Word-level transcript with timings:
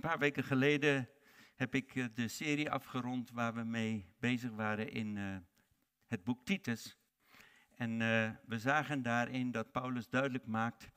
Een 0.00 0.08
paar 0.08 0.18
weken 0.18 0.44
geleden 0.44 1.08
heb 1.54 1.74
ik 1.74 1.94
eh, 1.94 2.04
de 2.14 2.28
serie 2.28 2.70
afgerond 2.70 3.30
waar 3.30 3.54
we 3.54 3.64
mee 3.64 4.06
bezig 4.18 4.50
waren 4.50 4.92
in 4.92 5.16
uh, 5.16 5.36
het 6.06 6.24
boek 6.24 6.44
Titus. 6.44 6.98
En 7.76 7.90
uh, 7.90 8.30
we 8.46 8.58
zagen 8.58 9.02
daarin 9.02 9.50
dat 9.50 9.72
Paulus 9.72 10.08
duidelijk 10.08 10.46
maakt 10.46 10.90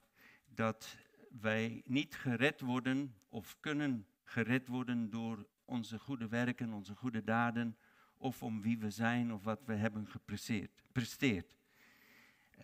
dat 0.45 0.97
wij 1.41 1.81
niet 1.85 2.15
gered 2.15 2.61
worden 2.61 3.15
of 3.29 3.57
kunnen 3.59 4.07
gered 4.23 4.67
worden 4.67 5.09
door 5.09 5.47
onze 5.65 5.99
goede 5.99 6.27
werken, 6.27 6.73
onze 6.73 6.95
goede 6.95 7.23
daden, 7.23 7.77
of 8.17 8.43
om 8.43 8.61
wie 8.61 8.77
we 8.77 8.89
zijn 8.89 9.33
of 9.33 9.43
wat 9.43 9.63
we 9.65 9.73
hebben 9.73 10.07
gepresteerd. 10.07 11.55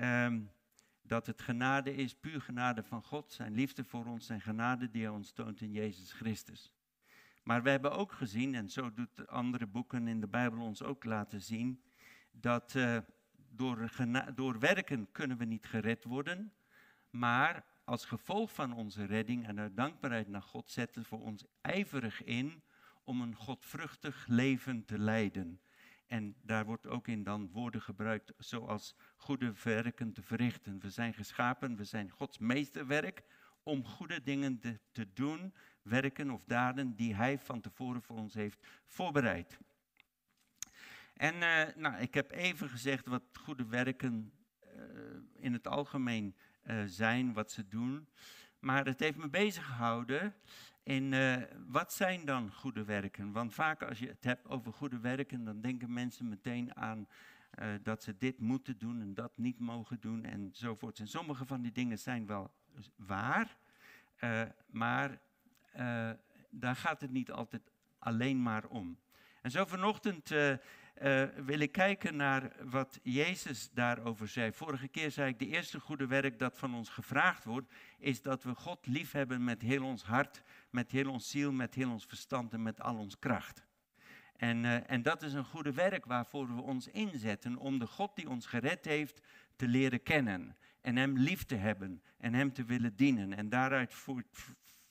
Um, 0.02 0.50
dat 1.10 1.26
het 1.26 1.42
genade 1.42 1.96
is, 1.96 2.16
puur 2.16 2.42
genade 2.42 2.84
van 2.84 3.04
God, 3.04 3.32
zijn 3.32 3.54
liefde 3.54 3.84
voor 3.84 4.06
ons, 4.06 4.26
zijn 4.26 4.42
genade 4.42 4.90
die 4.90 5.02
hij 5.02 5.12
ons 5.12 5.32
toont 5.32 5.62
in 5.62 5.72
Jezus 5.72 6.12
Christus. 6.12 6.74
Maar 7.44 7.64
we 7.64 7.70
hebben 7.70 7.92
ook 7.92 8.12
gezien, 8.12 8.56
en 8.56 8.70
zo 8.70 8.94
doet 8.94 9.28
andere 9.28 9.68
boeken 9.68 10.08
in 10.08 10.20
de 10.20 10.28
Bijbel 10.28 10.60
ons 10.60 10.84
ook 10.84 11.04
laten 11.04 11.42
zien, 11.42 11.82
dat 12.32 12.74
uh, 12.74 12.98
door, 13.50 13.90
door 14.36 14.60
werken 14.60 15.12
kunnen 15.12 15.38
we 15.38 15.46
niet 15.46 15.66
gered 15.66 16.04
worden, 16.04 16.54
maar 17.10 17.66
als 17.84 18.06
gevolg 18.06 18.54
van 18.54 18.74
onze 18.74 19.06
redding 19.06 19.48
en 19.48 19.60
uit 19.60 19.76
dankbaarheid 19.76 20.28
naar 20.28 20.42
God 20.42 20.70
zetten 20.70 21.06
we 21.10 21.16
ons 21.16 21.46
ijverig 21.62 22.24
in 22.24 22.64
om 23.04 23.22
een 23.22 23.36
godvruchtig 23.36 24.28
leven 24.28 24.86
te 24.86 25.00
leiden. 25.00 25.60
En 26.10 26.36
daar 26.42 26.66
wordt 26.66 26.88
ook 26.88 27.08
in 27.08 27.24
dan 27.24 27.50
woorden 27.52 27.82
gebruikt 27.82 28.34
zoals 28.38 28.96
goede 29.16 29.54
werken 29.64 30.14
te 30.14 30.22
verrichten. 30.22 30.80
We 30.80 30.90
zijn 30.90 31.14
geschapen, 31.14 31.76
we 31.76 31.84
zijn 31.84 32.10
Gods 32.10 32.38
meesterwerk 32.38 33.24
om 33.64 33.86
goede 33.86 34.22
dingen 34.22 34.60
te, 34.92 35.14
doen, 35.14 35.54
werken 35.82 36.32
of 36.32 36.44
daden 36.44 36.96
die 36.96 37.16
Hij 37.16 37.40
van 37.40 37.62
tevoren 37.62 38.02
voor 38.02 38.18
ons 38.18 38.34
heeft 38.34 38.68
voorbereid. 38.86 39.60
En 41.14 41.36
uh, 41.36 41.76
nou, 41.76 42.02
ik 42.02 42.14
heb 42.14 42.32
even 42.32 42.70
gezegd 42.70 43.08
wat 43.08 43.24
goede 43.34 43.66
werken 43.66 44.32
uh, 44.64 44.82
in 45.36 45.54
het 45.54 45.68
algemeen 45.68 46.36
uh, 46.64 46.84
zijn, 46.86 47.34
wat 47.34 47.52
ze 47.52 47.68
doen. 47.68 48.10
Maar 48.60 48.86
het 48.86 49.00
heeft 49.00 49.18
me 49.18 49.30
bezig 49.30 49.66
gehouden 49.66 50.36
in 50.90 51.12
uh, 51.12 51.36
wat 51.68 51.94
zijn 51.94 52.26
dan 52.26 52.52
goede 52.54 52.84
werken? 52.84 53.32
Want 53.32 53.54
vaak 53.54 53.84
als 53.84 54.00
je 54.00 54.08
het 54.08 54.24
hebt 54.24 54.48
over 54.48 54.74
goede 54.74 55.00
werken, 55.00 55.44
dan 55.44 55.62
denken 55.62 55.94
mensen 55.94 56.30
meteen 56.30 56.76
aan 56.76 57.08
uh, 57.60 57.68
dat 57.84 58.04
ze 58.04 58.18
dit 58.18 58.40
moeten 58.40 58.78
doen 58.78 59.02
en 59.02 59.14
dat 59.14 59.32
niet 59.36 59.60
mogen 59.60 60.00
doen 60.00 60.24
enzovoort. 60.24 61.00
En 61.00 61.08
sommige 61.08 61.46
van 61.46 61.62
die 61.62 61.72
dingen 61.72 62.00
zijn 62.00 62.26
wel 62.26 62.52
waar, 62.96 63.58
uh, 64.20 64.42
maar 64.68 65.20
daar 66.50 66.76
gaat 66.76 67.02
het 67.02 67.12
niet 67.12 67.32
altijd 67.32 67.72
alleen 68.00 68.42
maar 68.42 68.66
om. 68.66 69.00
En 69.42 69.52
zo 69.52 69.66
vanochtend 69.66 70.34
uh, 71.04 71.24
wil 71.46 71.60
ik 71.60 71.72
kijken 71.72 72.16
naar 72.16 72.52
wat 72.64 73.00
Jezus 73.04 73.70
daarover 73.74 74.28
zei. 74.28 74.52
Vorige 74.52 74.88
keer 74.88 75.12
zei 75.12 75.30
ik, 75.30 75.40
de 75.40 75.48
eerste 75.48 75.80
goede 75.80 76.08
werk 76.08 76.40
dat 76.40 76.58
van 76.58 76.76
ons 76.76 76.90
gevraagd 76.90 77.44
wordt, 77.44 77.74
is 77.98 78.22
dat 78.22 78.44
we 78.44 78.56
God 78.56 78.88
liefhebben 78.88 79.44
met 79.44 79.62
heel 79.62 79.84
ons 79.84 80.04
hart, 80.04 80.44
met 80.70 80.92
heel 80.92 81.10
ons 81.10 81.30
ziel, 81.30 81.52
met 81.52 81.76
heel 81.76 81.92
ons 81.92 82.06
verstand 82.06 82.54
en 82.54 82.62
met 82.62 82.82
al 82.82 82.98
ons 82.98 83.20
kracht. 83.20 83.68
En, 84.36 84.64
uh, 84.64 84.92
en 84.92 85.02
dat 85.02 85.22
is 85.22 85.34
een 85.34 85.46
goede 85.46 85.74
werk 85.74 86.06
waarvoor 86.06 86.56
we 86.56 86.62
ons 86.62 86.88
inzetten 86.88 87.58
om 87.58 87.80
de 87.80 87.88
God 87.88 88.16
die 88.16 88.30
ons 88.30 88.46
gered 88.46 88.86
heeft 88.86 89.22
te 89.56 89.68
leren 89.68 90.04
kennen. 90.04 90.58
En 90.82 90.96
Hem 90.96 91.18
lief 91.18 91.46
te 91.46 91.56
hebben 91.56 92.04
en 92.18 92.34
Hem 92.34 92.54
te 92.54 92.64
willen 92.64 92.96
dienen. 92.96 93.34
En 93.34 93.50
daaruit 93.50 93.94
voert, 93.94 94.28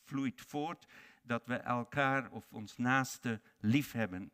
vloeit 0.05 0.41
voort 0.41 0.87
dat 1.23 1.47
we 1.47 1.55
elkaar 1.55 2.31
of 2.31 2.53
ons 2.53 2.77
naaste 2.77 3.41
lief 3.59 3.93
hebben. 3.93 4.33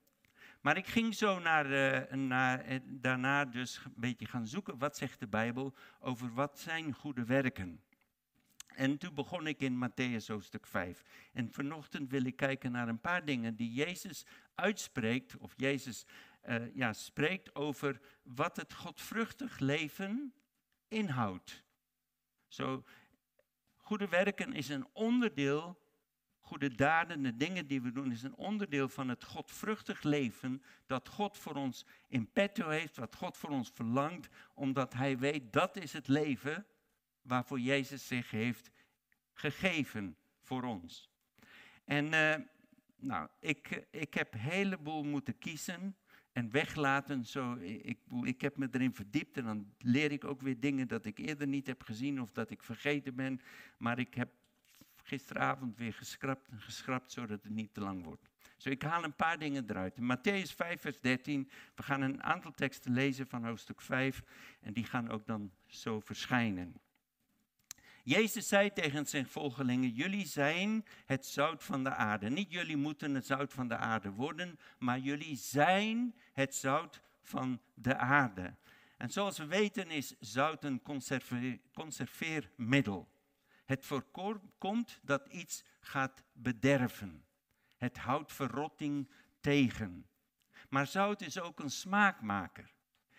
Maar 0.65 0.77
ik 0.77 0.87
ging 0.87 1.15
zo 1.15 1.39
naar, 1.39 1.67
uh, 1.67 2.17
naar, 2.17 2.61
eh, 2.61 2.81
daarna 2.85 3.45
dus 3.45 3.81
een 3.85 3.93
beetje 3.97 4.27
gaan 4.27 4.47
zoeken, 4.47 4.79
wat 4.79 4.97
zegt 4.97 5.21
de 5.21 5.27
Bijbel 5.27 5.75
over 6.01 6.35
wat 6.35 6.59
zijn 6.59 6.95
goede 6.95 7.25
werken. 7.25 7.83
En 8.67 8.99
toen 8.99 9.15
begon 9.15 9.47
ik 9.47 9.61
in 9.61 9.89
Matthäus 9.89 10.27
hoofdstuk 10.27 10.67
5. 10.67 11.03
En 11.33 11.53
vanochtend 11.53 12.11
wil 12.11 12.25
ik 12.25 12.37
kijken 12.37 12.73
naar 12.73 12.89
een 12.89 13.01
paar 13.01 13.25
dingen 13.25 13.57
die 13.57 13.73
Jezus 13.73 14.27
uitspreekt, 14.55 15.37
of 15.37 15.53
Jezus 15.57 16.07
uh, 16.49 16.75
ja, 16.75 16.93
spreekt 16.93 17.55
over 17.55 18.01
wat 18.23 18.57
het 18.57 18.75
godvruchtig 18.75 19.59
leven 19.59 20.35
inhoudt. 20.89 21.65
Zo, 22.49 22.85
goede 23.77 24.09
werken 24.09 24.53
is 24.53 24.69
een 24.69 24.87
onderdeel 24.93 25.84
goede 26.45 26.75
daden, 26.75 27.23
de 27.23 27.37
dingen 27.37 27.67
die 27.67 27.83
we 27.83 27.93
doen, 27.93 28.13
is 28.13 28.23
een 28.23 28.35
onderdeel 28.35 28.89
van 28.89 29.09
het 29.09 29.25
godvruchtig 29.25 30.03
leven 30.03 30.63
dat 30.87 31.09
God 31.09 31.39
voor 31.39 31.55
ons 31.55 31.87
in 32.09 32.33
petto 32.33 32.69
heeft, 32.69 32.97
wat 32.97 33.17
God 33.17 33.37
voor 33.37 33.51
ons 33.51 33.71
verlangt, 33.75 34.29
omdat 34.55 34.93
Hij 34.93 35.19
weet 35.19 35.53
dat 35.53 35.77
is 35.77 35.93
het 35.93 36.09
leven 36.09 36.67
waarvoor 37.23 37.61
Jezus 37.61 38.07
zich 38.07 38.31
heeft 38.31 38.71
gegeven 39.33 40.17
voor 40.41 40.63
ons. 40.63 41.11
En 41.85 42.05
uh, 42.13 42.35
nou, 42.97 43.29
ik, 43.39 43.87
ik 43.91 44.15
heb 44.15 44.35
een 44.35 44.41
heleboel 44.41 45.05
moeten 45.05 45.39
kiezen 45.39 45.97
en 46.33 46.51
weglaten. 46.51 47.25
Zo, 47.25 47.55
ik, 47.61 47.99
ik 48.23 48.41
heb 48.41 48.57
me 48.57 48.69
erin 48.71 48.95
verdiept 48.95 49.37
en 49.37 49.45
dan 49.45 49.73
leer 49.79 50.13
ik 50.13 50.25
ook 50.25 50.41
weer 50.41 50.61
dingen 50.61 50.89
dat 50.89 51.05
ik 51.05 51.19
eerder 51.19 51.47
niet 51.47 51.67
heb 51.67 51.83
gezien 51.83 52.21
of 52.21 52.33
dat 52.33 52.51
ik 52.51 52.63
vergeten 52.63 53.15
ben. 53.15 53.41
Maar 53.79 53.99
ik 53.99 54.15
heb 54.15 54.29
gisteravond 55.05 55.77
weer 55.77 55.95
geschrapt 55.95 56.49
en 56.49 56.61
geschrapt, 56.61 57.13
zodat 57.13 57.43
het 57.43 57.53
niet 57.53 57.75
te 57.75 57.81
lang 57.81 58.05
wordt. 58.05 58.29
Zo, 58.57 58.69
ik 58.69 58.83
haal 58.83 59.05
een 59.05 59.17
paar 59.17 59.39
dingen 59.39 59.71
eruit. 59.71 59.97
In 59.97 60.17
Matthäus 60.17 60.55
5, 60.55 60.81
vers 60.81 61.01
13, 61.01 61.51
we 61.75 61.83
gaan 61.83 62.01
een 62.01 62.23
aantal 62.23 62.53
teksten 62.53 62.93
lezen 62.93 63.27
van 63.27 63.45
hoofdstuk 63.45 63.81
5 63.81 64.23
en 64.61 64.73
die 64.73 64.85
gaan 64.85 65.11
ook 65.11 65.27
dan 65.27 65.53
zo 65.67 66.01
verschijnen. 66.01 66.81
Jezus 68.05 68.49
zei 68.49 68.73
tegen 68.73 69.07
zijn 69.07 69.27
volgelingen, 69.27 69.91
jullie 69.91 70.27
zijn 70.27 70.85
het 71.05 71.27
zout 71.27 71.65
van 71.65 71.85
de 71.85 71.91
aarde. 71.91 72.31
Niet 72.31 72.53
jullie 72.53 72.77
moeten 72.77 73.15
het 73.15 73.27
zout 73.27 73.53
van 73.53 73.69
de 73.69 73.77
aarde 73.77 74.11
worden, 74.11 74.59
maar 74.79 74.99
jullie 74.99 75.37
zijn 75.37 76.15
het 76.33 76.55
zout 76.55 77.03
van 77.23 77.61
de 77.75 77.97
aarde. 77.97 78.55
En 78.97 79.11
zoals 79.11 79.39
we 79.39 79.47
weten 79.47 79.91
is 79.91 80.15
zout 80.21 80.65
een 80.65 80.83
conserveermiddel. 81.73 83.14
Het 83.65 83.87
voorkomt 83.87 85.01
dat 85.03 85.27
iets 85.29 85.65
gaat 85.81 86.25
bederven. 86.33 87.25
Het 87.77 87.99
houdt 87.99 88.33
verrotting 88.33 89.11
tegen. 89.41 90.07
Maar 90.69 90.87
zout 90.87 91.21
is 91.21 91.41
ook 91.41 91.61
een 91.61 91.71
smaakmaker. 91.71 92.73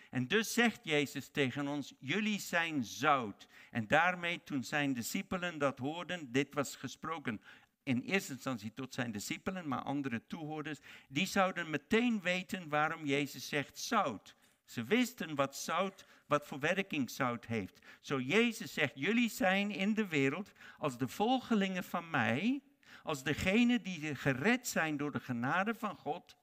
En 0.09 0.28
dus 0.28 0.53
zegt 0.53 0.79
Jezus 0.83 1.29
tegen 1.29 1.67
ons, 1.67 1.94
jullie 2.00 2.39
zijn 2.39 2.83
zout. 2.83 3.47
En 3.72 3.88
daarmee 3.88 4.44
toen 4.44 4.63
zijn 4.63 4.94
discipelen 4.94 5.57
dat 5.57 5.79
hoorden, 5.79 6.31
dit 6.31 6.53
was 6.53 6.75
gesproken 6.75 7.41
in 7.83 8.01
eerste 8.01 8.31
instantie 8.31 8.73
tot 8.73 8.94
zijn 8.94 9.12
discipelen, 9.12 9.67
maar 9.67 9.81
andere 9.81 10.27
toehoorders, 10.27 10.79
die 11.07 11.25
zouden 11.25 11.69
meteen 11.69 12.22
weten 12.22 12.69
waarom 12.69 13.06
Jezus 13.06 13.47
zegt 13.47 13.79
zout. 13.79 14.35
Ze 14.66 14.84
wisten 14.84 15.36
wat 15.36 15.56
zout, 15.56 16.06
wat 16.28 16.48
voor 16.48 16.59
werking 16.59 17.09
zout 17.09 17.46
heeft. 17.46 17.86
Zo 18.02 18.20
Jezus 18.20 18.74
zegt, 18.74 18.94
jullie 18.96 19.30
zijn 19.30 19.72
in 19.72 19.94
de 19.94 20.08
wereld 20.08 20.52
als 20.78 20.98
de 20.98 21.08
volgelingen 21.08 21.84
van 21.84 22.09
mij, 22.09 22.64
als 23.04 23.24
degene 23.24 23.81
die 23.81 24.16
gered 24.16 24.68
zijn 24.68 24.98
door 24.98 25.12
de 25.12 25.20
genade 25.20 25.75
van 25.75 25.96
God, 25.96 26.38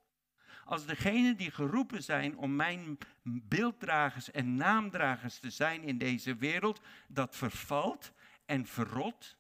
als 0.65 0.87
degene 0.87 1.35
die 1.35 1.51
geroepen 1.51 2.03
zijn 2.03 2.37
om 2.37 2.57
mijn 2.57 2.99
beelddragers 3.23 4.31
en 4.31 4.55
naamdragers 4.55 5.39
te 5.39 5.51
zijn 5.51 5.83
in 5.83 5.99
deze 5.99 6.37
wereld, 6.37 6.81
dat 7.09 7.37
vervalt 7.37 8.13
en 8.47 8.67
verrot. 8.67 9.37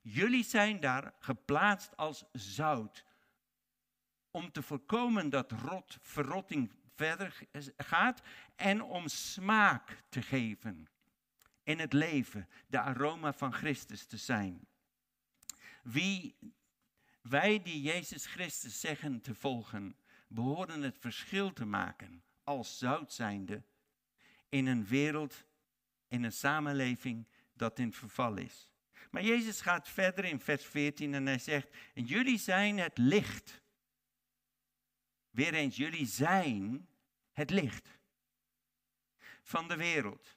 Jullie 0.00 0.44
zijn 0.44 0.80
daar 0.80 1.14
geplaatst 1.18 1.96
als 1.96 2.24
zout. 2.32 3.04
Om 4.30 4.52
te 4.52 4.62
voorkomen 4.62 5.30
dat 5.30 5.52
rot, 5.52 5.98
verrotting 6.02 6.72
verder 6.94 7.38
gaat 7.76 8.22
en 8.56 8.82
om 8.82 9.08
smaak 9.08 10.02
te 10.08 10.22
geven 10.22 10.88
in 11.62 11.78
het 11.78 11.92
leven, 11.92 12.48
de 12.66 12.80
aroma 12.80 13.32
van 13.32 13.52
Christus 13.52 14.06
te 14.06 14.16
zijn. 14.16 14.66
Wie 15.82 16.36
wij 17.20 17.62
die 17.62 17.82
Jezus 17.82 18.26
Christus 18.26 18.80
zeggen 18.80 19.20
te 19.20 19.34
volgen, 19.34 19.96
behoren 20.28 20.82
het 20.82 20.98
verschil 20.98 21.52
te 21.52 21.64
maken 21.64 22.22
als 22.44 22.78
zout 22.78 23.12
zijnde 23.12 23.62
in 24.48 24.66
een 24.66 24.86
wereld, 24.86 25.44
in 26.08 26.22
een 26.22 26.32
samenleving 26.32 27.26
dat 27.54 27.78
in 27.78 27.92
verval 27.92 28.36
is. 28.36 28.70
Maar 29.10 29.22
Jezus 29.22 29.60
gaat 29.60 29.88
verder 29.88 30.24
in 30.24 30.40
vers 30.40 30.64
14 30.64 31.14
en 31.14 31.26
hij 31.26 31.38
zegt, 31.38 31.68
en 31.94 32.04
jullie 32.04 32.38
zijn 32.38 32.78
het 32.78 32.98
licht 32.98 33.61
Weer 35.32 35.54
eens, 35.54 35.76
jullie 35.76 36.06
zijn 36.06 36.88
het 37.32 37.50
licht 37.50 37.98
van 39.42 39.68
de 39.68 39.76
wereld. 39.76 40.36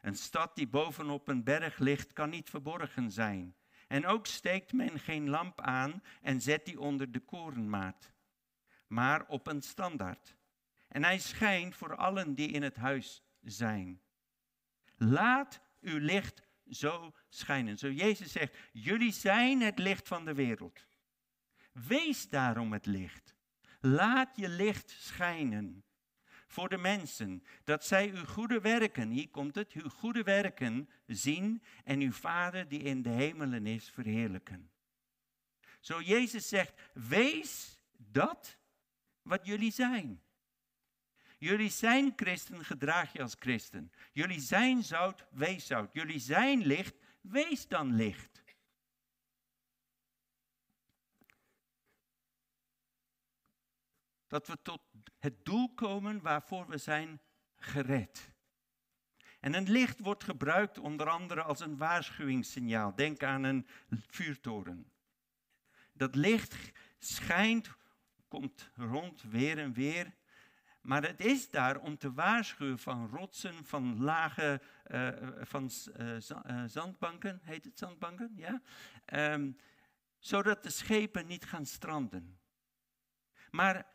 Een 0.00 0.16
stad 0.16 0.56
die 0.56 0.68
bovenop 0.68 1.28
een 1.28 1.44
berg 1.44 1.78
ligt, 1.78 2.12
kan 2.12 2.30
niet 2.30 2.50
verborgen 2.50 3.12
zijn. 3.12 3.56
En 3.88 4.06
ook 4.06 4.26
steekt 4.26 4.72
men 4.72 4.98
geen 4.98 5.28
lamp 5.28 5.60
aan 5.60 6.02
en 6.22 6.40
zet 6.40 6.64
die 6.64 6.80
onder 6.80 7.12
de 7.12 7.20
korenmaat, 7.20 8.12
maar 8.86 9.26
op 9.26 9.46
een 9.46 9.62
standaard. 9.62 10.36
En 10.88 11.04
hij 11.04 11.18
schijnt 11.18 11.76
voor 11.76 11.96
allen 11.96 12.34
die 12.34 12.48
in 12.48 12.62
het 12.62 12.76
huis 12.76 13.22
zijn. 13.40 14.00
Laat 14.96 15.60
uw 15.80 15.98
licht 15.98 16.42
zo 16.70 17.14
schijnen. 17.28 17.78
Zo 17.78 17.90
Jezus 17.90 18.32
zegt, 18.32 18.56
jullie 18.72 19.12
zijn 19.12 19.60
het 19.60 19.78
licht 19.78 20.08
van 20.08 20.24
de 20.24 20.34
wereld. 20.34 20.86
Wees 21.72 22.28
daarom 22.28 22.72
het 22.72 22.86
licht. 22.86 23.33
Laat 23.86 24.36
je 24.36 24.48
licht 24.48 24.90
schijnen 24.90 25.84
voor 26.46 26.68
de 26.68 26.78
mensen, 26.78 27.44
dat 27.64 27.84
zij 27.84 28.10
uw 28.10 28.24
goede 28.24 28.60
werken, 28.60 29.08
hier 29.10 29.28
komt 29.28 29.54
het, 29.54 29.72
uw 29.72 29.88
goede 29.88 30.22
werken 30.22 30.88
zien 31.06 31.62
en 31.84 32.00
uw 32.00 32.12
Vader 32.12 32.68
die 32.68 32.82
in 32.82 33.02
de 33.02 33.08
hemelen 33.08 33.66
is 33.66 33.90
verheerlijken. 33.90 34.70
Zo 35.80 36.00
Jezus 36.00 36.48
zegt, 36.48 36.80
wees 36.92 37.80
dat 37.96 38.58
wat 39.22 39.46
jullie 39.46 39.72
zijn. 39.72 40.22
Jullie 41.38 41.70
zijn 41.70 42.12
christen, 42.16 42.64
gedraag 42.64 43.12
je 43.12 43.22
als 43.22 43.36
christen. 43.38 43.92
Jullie 44.12 44.40
zijn 44.40 44.82
zout, 44.82 45.24
wees 45.30 45.66
zout. 45.66 45.92
Jullie 45.92 46.18
zijn 46.18 46.66
licht, 46.66 46.94
wees 47.20 47.68
dan 47.68 47.94
licht. 47.94 48.43
Dat 54.34 54.46
we 54.46 54.62
tot 54.62 54.82
het 55.18 55.44
doel 55.44 55.74
komen 55.74 56.20
waarvoor 56.20 56.68
we 56.68 56.78
zijn 56.78 57.20
gered. 57.56 58.30
En 59.40 59.54
een 59.54 59.70
licht 59.70 60.00
wordt 60.00 60.24
gebruikt 60.24 60.78
onder 60.78 61.08
andere 61.08 61.42
als 61.42 61.60
een 61.60 61.76
waarschuwingssignaal. 61.76 62.94
Denk 62.94 63.22
aan 63.22 63.42
een 63.42 63.66
vuurtoren. 63.88 64.92
Dat 65.92 66.14
licht 66.14 66.72
schijnt, 66.98 67.70
komt 68.28 68.70
rond 68.74 69.22
weer 69.22 69.58
en 69.58 69.72
weer. 69.72 70.14
Maar 70.80 71.02
het 71.02 71.20
is 71.20 71.50
daar 71.50 71.80
om 71.80 71.98
te 71.98 72.12
waarschuwen 72.12 72.78
van 72.78 73.08
rotsen, 73.08 73.64
van 73.64 74.02
lage, 74.02 74.60
uh, 74.86 75.08
van 75.40 75.70
uh, 75.96 76.64
zandbanken, 76.66 77.40
heet 77.42 77.64
het 77.64 77.78
zandbanken? 77.78 78.32
Ja? 78.36 78.62
Um, 79.32 79.58
zodat 80.18 80.62
de 80.62 80.70
schepen 80.70 81.26
niet 81.26 81.44
gaan 81.44 81.66
stranden. 81.66 82.38
Maar 83.50 83.92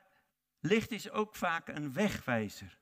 Licht 0.60 0.92
is 0.92 1.10
ook 1.10 1.36
vaak 1.36 1.68
een 1.68 1.94
wegwijzer. 1.94 2.80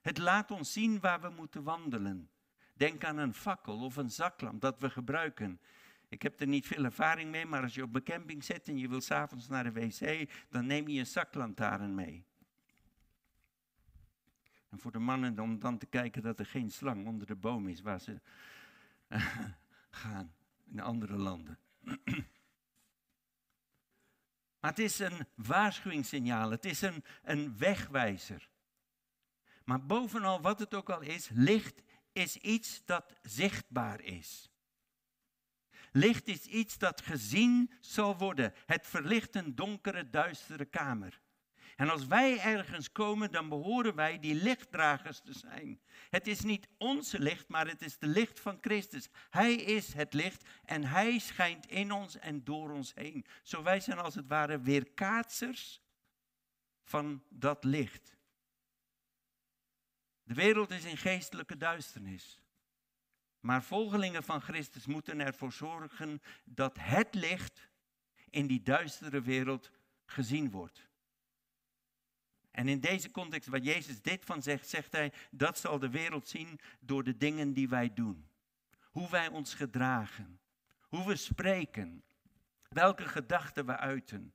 Het 0.00 0.18
laat 0.18 0.50
ons 0.50 0.72
zien 0.72 1.00
waar 1.00 1.20
we 1.20 1.28
moeten 1.28 1.62
wandelen. 1.62 2.30
Denk 2.74 3.04
aan 3.04 3.16
een 3.16 3.34
fakkel 3.34 3.84
of 3.84 3.96
een 3.96 4.10
zaklamp 4.10 4.60
dat 4.60 4.80
we 4.80 4.90
gebruiken. 4.90 5.60
Ik 6.08 6.22
heb 6.22 6.40
er 6.40 6.46
niet 6.46 6.66
veel 6.66 6.84
ervaring 6.84 7.30
mee, 7.30 7.46
maar 7.46 7.62
als 7.62 7.74
je 7.74 7.82
op 7.82 7.94
een 7.94 8.02
camping 8.02 8.44
zit 8.44 8.68
en 8.68 8.78
je 8.78 8.88
wil 8.88 9.00
s'avonds 9.00 9.48
naar 9.48 9.64
de 9.64 9.72
wc, 9.72 10.30
dan 10.50 10.66
neem 10.66 10.88
je 10.88 10.98
een 10.98 11.06
zaklantaarn 11.06 11.94
mee. 11.94 12.24
En 14.68 14.78
voor 14.78 14.92
de 14.92 14.98
mannen 14.98 15.38
om 15.38 15.58
dan 15.58 15.78
te 15.78 15.86
kijken 15.86 16.22
dat 16.22 16.38
er 16.38 16.46
geen 16.46 16.70
slang 16.70 17.06
onder 17.06 17.26
de 17.26 17.36
boom 17.36 17.68
is 17.68 17.80
waar 17.80 18.00
ze 18.00 18.20
gaan 19.90 20.34
in 20.64 20.80
andere 20.80 21.16
landen. 21.16 21.58
Maar 24.66 24.74
het 24.74 24.84
is 24.84 24.98
een 24.98 25.26
waarschuwingssignaal, 25.34 26.50
het 26.50 26.64
is 26.64 26.80
een, 26.80 27.04
een 27.22 27.58
wegwijzer. 27.58 28.48
Maar 29.64 29.86
bovenal 29.86 30.40
wat 30.40 30.58
het 30.58 30.74
ook 30.74 30.90
al 30.90 31.00
is, 31.00 31.28
licht 31.32 31.82
is 32.12 32.36
iets 32.36 32.82
dat 32.84 33.12
zichtbaar 33.22 34.00
is. 34.00 34.50
Licht 35.92 36.28
is 36.28 36.44
iets 36.44 36.78
dat 36.78 37.00
gezien 37.00 37.72
zal 37.80 38.16
worden. 38.16 38.52
Het 38.66 38.86
verlicht 38.86 39.34
een 39.34 39.54
donkere, 39.54 40.10
duistere 40.10 40.64
kamer. 40.64 41.20
En 41.76 41.90
als 41.90 42.06
wij 42.06 42.40
ergens 42.40 42.92
komen, 42.92 43.30
dan 43.30 43.48
behoren 43.48 43.94
wij 43.94 44.18
die 44.18 44.34
lichtdragers 44.34 45.20
te 45.20 45.32
zijn. 45.32 45.80
Het 46.10 46.26
is 46.26 46.40
niet 46.40 46.68
onze 46.78 47.18
licht, 47.18 47.48
maar 47.48 47.66
het 47.66 47.82
is 47.82 47.98
de 47.98 48.06
licht 48.06 48.40
van 48.40 48.58
Christus. 48.60 49.08
Hij 49.30 49.54
is 49.54 49.92
het 49.92 50.14
licht 50.14 50.48
en 50.64 50.84
hij 50.84 51.18
schijnt 51.18 51.66
in 51.66 51.92
ons 51.92 52.18
en 52.18 52.44
door 52.44 52.70
ons 52.70 52.92
heen. 52.94 53.26
Zo 53.42 53.62
wij 53.62 53.80
zijn 53.80 53.98
als 53.98 54.14
het 54.14 54.26
ware 54.26 54.60
weerkaatsers 54.60 55.82
van 56.84 57.22
dat 57.28 57.64
licht. 57.64 58.16
De 60.22 60.34
wereld 60.34 60.70
is 60.70 60.84
in 60.84 60.96
geestelijke 60.96 61.56
duisternis. 61.56 62.40
Maar 63.40 63.62
volgelingen 63.62 64.22
van 64.22 64.40
Christus 64.40 64.86
moeten 64.86 65.20
ervoor 65.20 65.52
zorgen 65.52 66.22
dat 66.44 66.76
het 66.80 67.14
licht 67.14 67.68
in 68.30 68.46
die 68.46 68.62
duistere 68.62 69.20
wereld 69.20 69.70
gezien 70.04 70.50
wordt. 70.50 70.88
En 72.56 72.68
in 72.68 72.80
deze 72.80 73.10
context, 73.10 73.48
waar 73.48 73.60
Jezus 73.60 74.02
dit 74.02 74.24
van 74.24 74.42
zegt, 74.42 74.68
zegt 74.68 74.92
hij, 74.92 75.12
dat 75.30 75.58
zal 75.58 75.78
de 75.78 75.90
wereld 75.90 76.28
zien 76.28 76.60
door 76.80 77.04
de 77.04 77.16
dingen 77.16 77.52
die 77.52 77.68
wij 77.68 77.94
doen. 77.94 78.28
Hoe 78.80 79.10
wij 79.10 79.28
ons 79.28 79.54
gedragen, 79.54 80.40
hoe 80.80 81.06
we 81.06 81.16
spreken, 81.16 82.04
welke 82.68 83.08
gedachten 83.08 83.66
we 83.66 83.76
uiten. 83.76 84.34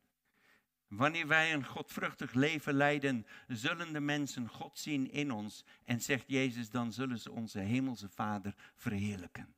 Wanneer 0.87 1.27
wij 1.27 1.53
een 1.53 1.65
godvruchtig 1.65 2.33
leven 2.33 2.73
leiden, 2.73 3.27
zullen 3.47 3.93
de 3.93 3.99
mensen 3.99 4.47
God 4.47 4.79
zien 4.79 5.11
in 5.11 5.31
ons. 5.31 5.65
En 5.83 6.01
zegt 6.01 6.27
Jezus, 6.27 6.69
dan 6.69 6.93
zullen 6.93 7.19
ze 7.19 7.31
onze 7.31 7.59
hemelse 7.59 8.09
Vader 8.09 8.55
verheerlijken. 8.75 9.55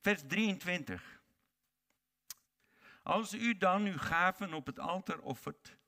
Vers 0.00 0.22
23. 0.26 1.22
Als 3.02 3.34
u 3.34 3.58
dan 3.58 3.84
uw 3.84 3.98
gaven 3.98 4.54
op 4.54 4.66
het 4.66 4.78
altaar 4.78 5.18
offert, 5.18 5.80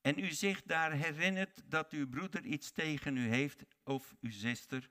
en 0.00 0.18
u 0.18 0.30
zich 0.30 0.62
daar 0.62 0.92
herinnert 0.92 1.62
dat 1.64 1.92
uw 1.92 2.08
broeder 2.08 2.44
iets 2.44 2.70
tegen 2.70 3.16
u 3.16 3.28
heeft, 3.28 3.64
of 3.84 4.14
uw 4.20 4.30
zuster 4.30 4.90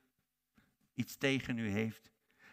iets 0.94 1.18
tegen 1.18 1.58
u 1.58 1.70
heeft, 1.70 2.12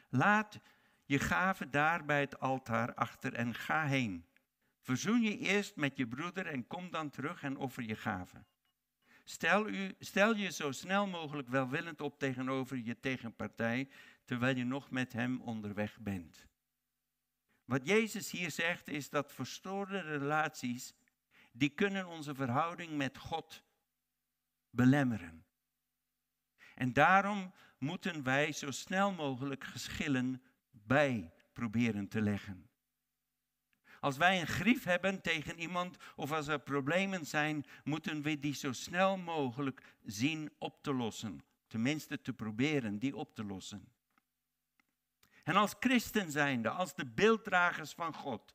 laat 0.09 0.61
je 1.05 1.19
gave 1.19 1.71
daar 1.71 2.05
bij 2.05 2.21
het 2.21 2.41
altaar 2.41 2.95
achter 2.95 3.35
en 3.35 3.55
ga 3.55 3.87
heen. 3.87 4.27
Verzoen 4.81 5.23
je 5.23 5.39
eerst 5.39 5.77
met 5.77 5.97
je 5.97 6.07
broeder 6.07 6.47
en 6.47 6.67
kom 6.67 6.91
dan 6.91 7.11
terug 7.11 7.43
en 7.43 7.57
offer 7.57 7.83
je 7.83 7.97
gave. 7.97 8.45
Stel, 9.25 9.69
u, 9.69 9.95
stel 9.99 10.37
je 10.37 10.51
zo 10.51 10.73
snel 10.73 11.07
mogelijk 11.07 11.49
welwillend 11.49 12.01
op 12.01 12.19
tegenover 12.19 12.77
je 12.77 13.01
tegenpartij, 13.01 13.89
terwijl 14.25 14.57
je 14.57 14.65
nog 14.65 14.91
met 14.91 15.13
hem 15.13 15.41
onderweg 15.41 15.99
bent. 16.01 16.47
Wat 17.65 17.87
Jezus 17.87 18.31
hier 18.31 18.51
zegt 18.51 18.89
is 18.89 19.11
dat 19.11 19.33
verstoorde 19.33 20.01
relaties 20.01 20.95
die 21.59 21.69
kunnen 21.69 22.07
onze 22.07 22.35
verhouding 22.35 22.97
met 22.97 23.19
God 23.19 23.63
belemmeren. 24.71 25.45
En 26.75 26.93
daarom 26.93 27.53
moeten 27.79 28.23
wij 28.23 28.53
zo 28.53 28.71
snel 28.71 29.13
mogelijk 29.13 29.65
geschillen 29.65 30.43
bij 30.71 31.33
proberen 31.53 32.09
te 32.09 32.21
leggen. 32.21 32.71
Als 34.01 34.17
wij 34.17 34.41
een 34.41 34.47
grief 34.47 34.85
hebben 34.85 35.23
tegen 35.23 35.59
iemand 35.59 35.97
of 36.17 36.33
als 36.33 36.47
er 36.47 36.61
problemen 36.61 37.27
zijn, 37.27 37.67
moeten 37.85 38.23
we 38.23 38.39
die 38.39 38.55
zo 38.55 38.73
snel 38.73 39.17
mogelijk 39.17 39.97
zien 40.05 40.53
op 40.59 40.83
te 40.83 40.95
lossen. 40.95 41.45
Tenminste 41.67 42.21
te 42.21 42.33
proberen 42.33 42.99
die 42.99 43.17
op 43.17 43.35
te 43.35 43.45
lossen. 43.45 43.89
En 45.45 45.57
als 45.57 45.75
christen 45.81 46.31
zijnde, 46.31 46.69
als 46.71 46.95
de 46.95 47.07
beelddragers 47.07 47.93
van 47.93 48.15
God, 48.15 48.55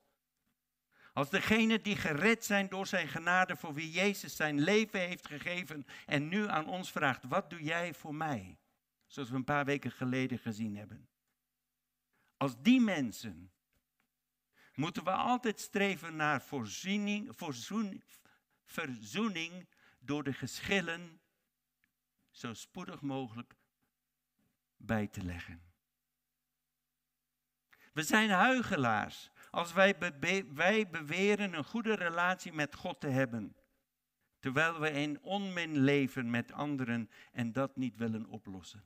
als 1.14 1.30
degene 1.30 1.82
die 1.82 1.96
gered 1.96 2.46
zijn 2.46 2.70
door 2.70 2.88
zijn 2.88 3.08
genade, 3.08 3.56
voor 3.56 3.74
wie 3.74 3.92
Jezus 3.92 4.36
zijn 4.36 4.60
leven 4.60 5.00
heeft 5.00 5.28
gegeven 5.28 5.86
en 6.06 6.28
nu 6.28 6.48
aan 6.48 6.68
ons 6.68 6.92
vraagt, 6.92 7.24
wat 7.24 7.50
doe 7.50 7.64
jij 7.64 7.94
voor 7.94 8.16
mij? 8.16 8.60
Zoals 9.08 9.30
we 9.30 9.36
een 9.36 9.44
paar 9.44 9.66
weken 9.66 9.92
geleden 9.92 10.40
gezien 10.40 10.76
hebben. 10.76 11.10
Als 12.38 12.62
die 12.62 12.82
mensen 12.82 13.52
moeten 14.76 15.04
we 15.04 15.12
altijd 15.12 15.60
streven 15.60 16.16
naar 16.16 16.42
voorziening, 16.42 17.32
verzoening 18.66 19.68
door 20.00 20.24
de 20.24 20.34
geschillen 20.34 21.22
zo 22.30 22.54
spoedig 22.54 23.02
mogelijk 23.02 23.56
bij 24.78 25.08
te 25.08 25.24
leggen. 25.24 25.62
We 27.94 28.04
zijn 28.04 28.30
huigelaars 28.30 29.30
als 29.52 29.74
wij, 29.74 29.96
wij 30.54 30.90
beweren 30.90 31.54
een 31.54 31.64
goede 31.64 31.96
relatie 31.96 32.54
met 32.54 32.76
God 32.76 33.00
te 33.00 33.08
hebben, 33.08 33.56
terwijl 34.40 34.80
we 34.80 34.92
in 34.92 35.22
onmin 35.22 35.78
leven 35.78 36.30
met 36.30 36.52
anderen 36.52 37.10
en 37.32 37.52
dat 37.52 37.76
niet 37.76 37.96
willen 37.96 38.26
oplossen. 38.26 38.84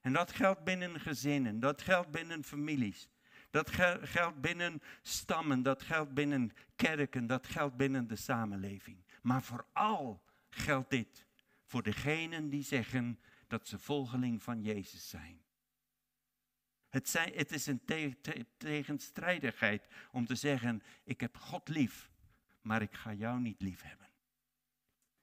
En 0.00 0.12
dat 0.12 0.32
geldt 0.32 0.64
binnen 0.64 1.00
gezinnen, 1.00 1.60
dat 1.60 1.82
geldt 1.82 2.10
binnen 2.10 2.44
families, 2.44 3.08
dat 3.50 3.70
geldt 4.02 4.40
binnen 4.40 4.82
stammen, 5.02 5.62
dat 5.62 5.82
geldt 5.82 6.14
binnen 6.14 6.52
kerken, 6.76 7.26
dat 7.26 7.46
geldt 7.46 7.76
binnen 7.76 8.06
de 8.06 8.16
samenleving. 8.16 9.04
Maar 9.22 9.42
vooral 9.42 10.22
geldt 10.50 10.90
dit 10.90 11.26
voor 11.64 11.82
degenen 11.82 12.48
die 12.48 12.62
zeggen 12.62 13.20
dat 13.46 13.68
ze 13.68 13.78
volgeling 13.78 14.42
van 14.42 14.62
Jezus 14.62 15.08
zijn. 15.08 15.43
Het, 16.94 17.12
het 17.12 17.52
is 17.52 17.66
een 17.66 17.84
tegenstrijdigheid 18.56 19.86
om 20.10 20.26
te 20.26 20.34
zeggen, 20.34 20.82
ik 21.04 21.20
heb 21.20 21.36
God 21.36 21.68
lief, 21.68 22.10
maar 22.60 22.82
ik 22.82 22.94
ga 22.94 23.12
jou 23.12 23.40
niet 23.40 23.60
lief 23.60 23.82
hebben. 23.82 24.08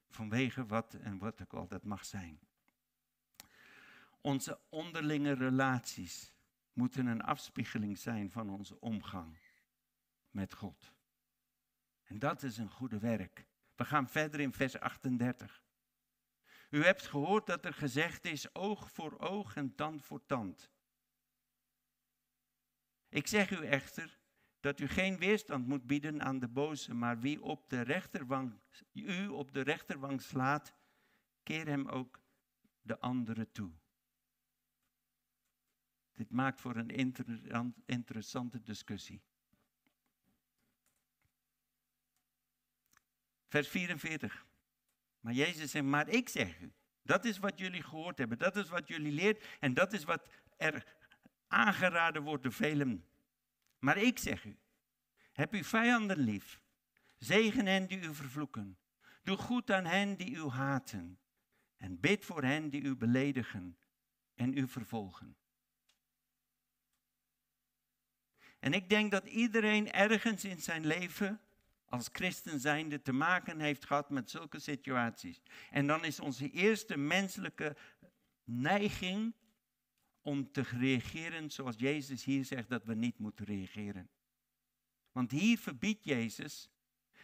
Vanwege 0.09 0.65
wat 0.65 0.93
en 0.93 1.17
wat 1.17 1.41
ook 1.41 1.53
al 1.53 1.67
dat 1.67 1.83
mag 1.83 2.05
zijn. 2.05 2.39
Onze 4.21 4.59
onderlinge 4.69 5.33
relaties 5.33 6.33
moeten 6.73 7.05
een 7.05 7.21
afspiegeling 7.21 7.97
zijn 7.97 8.31
van 8.31 8.49
onze 8.49 8.79
omgang 8.79 9.37
met 10.31 10.53
God. 10.53 10.93
En 12.03 12.19
dat 12.19 12.43
is 12.43 12.57
een 12.57 12.71
goede 12.71 12.99
werk. 12.99 13.45
We 13.75 13.85
gaan 13.85 14.09
verder 14.09 14.39
in 14.39 14.53
vers 14.53 14.79
38. 14.79 15.63
U 16.69 16.83
hebt 16.83 17.07
gehoord 17.07 17.45
dat 17.45 17.65
er 17.65 17.73
gezegd 17.73 18.25
is 18.25 18.55
oog 18.55 18.91
voor 18.91 19.19
oog 19.19 19.55
en 19.55 19.75
tand 19.75 20.03
voor 20.03 20.25
tand. 20.25 20.69
Ik 23.11 23.27
zeg 23.27 23.51
u 23.51 23.65
echter 23.65 24.19
dat 24.59 24.79
u 24.79 24.87
geen 24.87 25.17
weerstand 25.17 25.67
moet 25.67 25.87
bieden 25.87 26.21
aan 26.21 26.39
de 26.39 26.47
boze, 26.47 26.93
maar 26.93 27.19
wie 27.19 27.41
op 27.41 27.69
de 27.69 27.81
rechterwang, 27.81 28.59
u 28.93 29.27
op 29.27 29.53
de 29.53 29.61
rechterwang 29.61 30.21
slaat, 30.21 30.73
keer 31.43 31.65
hem 31.65 31.87
ook 31.87 32.19
de 32.81 32.99
andere 32.99 33.51
toe. 33.51 33.71
Dit 36.11 36.31
maakt 36.31 36.61
voor 36.61 36.75
een 36.75 37.15
interessante 37.85 38.61
discussie. 38.61 39.21
Vers 43.47 43.67
44. 43.67 44.45
Maar 45.19 45.33
Jezus 45.33 45.71
zegt, 45.71 45.85
maar 45.85 46.09
ik 46.09 46.29
zeg 46.29 46.59
u, 46.59 46.73
dat 47.01 47.25
is 47.25 47.37
wat 47.37 47.59
jullie 47.59 47.83
gehoord 47.83 48.17
hebben, 48.17 48.37
dat 48.37 48.55
is 48.55 48.69
wat 48.69 48.87
jullie 48.87 49.11
leert 49.11 49.57
en 49.59 49.73
dat 49.73 49.93
is 49.93 50.03
wat 50.03 50.29
er 50.57 50.99
aangeraden 51.51 52.23
wordt 52.23 52.43
door 52.43 52.53
velen. 52.53 53.05
Maar 53.79 53.97
ik 53.97 54.19
zeg 54.19 54.45
u, 54.45 54.57
heb 55.31 55.53
uw 55.53 55.63
vijanden 55.63 56.17
lief, 56.17 56.61
zegen 57.17 57.65
hen 57.65 57.87
die 57.87 58.01
u 58.01 58.15
vervloeken, 58.15 58.77
doe 59.23 59.37
goed 59.37 59.71
aan 59.71 59.85
hen 59.85 60.15
die 60.15 60.35
u 60.35 60.47
haten 60.47 61.19
en 61.77 61.99
bid 61.99 62.25
voor 62.25 62.43
hen 62.43 62.69
die 62.69 62.81
u 62.81 62.95
beledigen 62.95 63.77
en 64.35 64.57
u 64.57 64.67
vervolgen. 64.67 65.35
En 68.59 68.73
ik 68.73 68.89
denk 68.89 69.11
dat 69.11 69.25
iedereen 69.25 69.91
ergens 69.91 70.45
in 70.45 70.61
zijn 70.61 70.85
leven 70.85 71.41
als 71.85 72.09
christen 72.11 72.59
zijnde 72.59 73.01
te 73.01 73.11
maken 73.11 73.59
heeft 73.59 73.85
gehad 73.85 74.09
met 74.09 74.29
zulke 74.29 74.59
situaties. 74.59 75.41
En 75.69 75.87
dan 75.87 76.05
is 76.05 76.19
onze 76.19 76.49
eerste 76.49 76.97
menselijke 76.97 77.75
neiging 78.43 79.33
om 80.21 80.51
te 80.51 80.61
reageren 80.61 81.51
zoals 81.51 81.75
Jezus 81.77 82.23
hier 82.23 82.45
zegt 82.45 82.69
dat 82.69 82.85
we 82.85 82.93
niet 82.93 83.17
moeten 83.17 83.45
reageren. 83.45 84.09
Want 85.11 85.31
hier 85.31 85.57
verbiedt 85.57 86.03
Jezus 86.03 86.69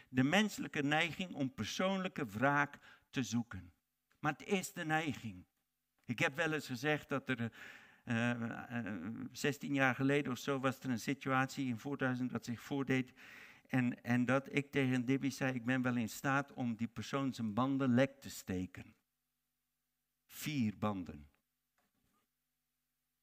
de 0.08 0.22
menselijke 0.22 0.82
neiging 0.82 1.34
om 1.34 1.54
persoonlijke 1.54 2.26
wraak 2.26 2.78
te 3.10 3.22
zoeken. 3.22 3.72
Maar 4.18 4.32
het 4.32 4.46
is 4.46 4.72
de 4.72 4.84
neiging. 4.84 5.44
Ik 6.04 6.18
heb 6.18 6.36
wel 6.36 6.52
eens 6.52 6.66
gezegd 6.66 7.08
dat 7.08 7.28
er 7.28 7.52
uh, 8.04 8.30
uh, 8.30 9.24
16 9.32 9.74
jaar 9.74 9.94
geleden 9.94 10.32
of 10.32 10.38
zo 10.38 10.58
was 10.58 10.78
er 10.80 10.90
een 10.90 11.00
situatie 11.00 11.66
in 11.66 11.78
4000 11.78 12.30
dat 12.30 12.44
zich 12.44 12.60
voordeed. 12.60 13.12
En, 13.66 14.02
en 14.02 14.24
dat 14.24 14.54
ik 14.54 14.70
tegen 14.70 15.04
Debbie 15.04 15.30
zei, 15.30 15.54
ik 15.54 15.64
ben 15.64 15.82
wel 15.82 15.96
in 15.96 16.08
staat 16.08 16.52
om 16.52 16.74
die 16.74 16.88
persoon 16.88 17.34
zijn 17.34 17.54
banden 17.54 17.94
lek 17.94 18.20
te 18.20 18.30
steken. 18.30 18.94
Vier 20.26 20.78
banden. 20.78 21.28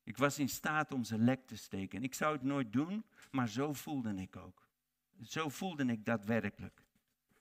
Ik 0.05 0.17
was 0.17 0.39
in 0.39 0.50
staat 0.50 0.91
om 0.91 1.03
ze 1.03 1.17
lek 1.17 1.47
te 1.47 1.57
steken. 1.57 2.03
Ik 2.03 2.13
zou 2.13 2.33
het 2.33 2.43
nooit 2.43 2.74
doen, 2.74 3.05
maar 3.31 3.50
zo 3.50 3.74
voelde 3.74 4.15
ik 4.15 4.35
ook. 4.35 4.67
Zo 5.21 5.50
voelde 5.50 5.85
ik 5.85 6.05
daadwerkelijk. 6.05 6.83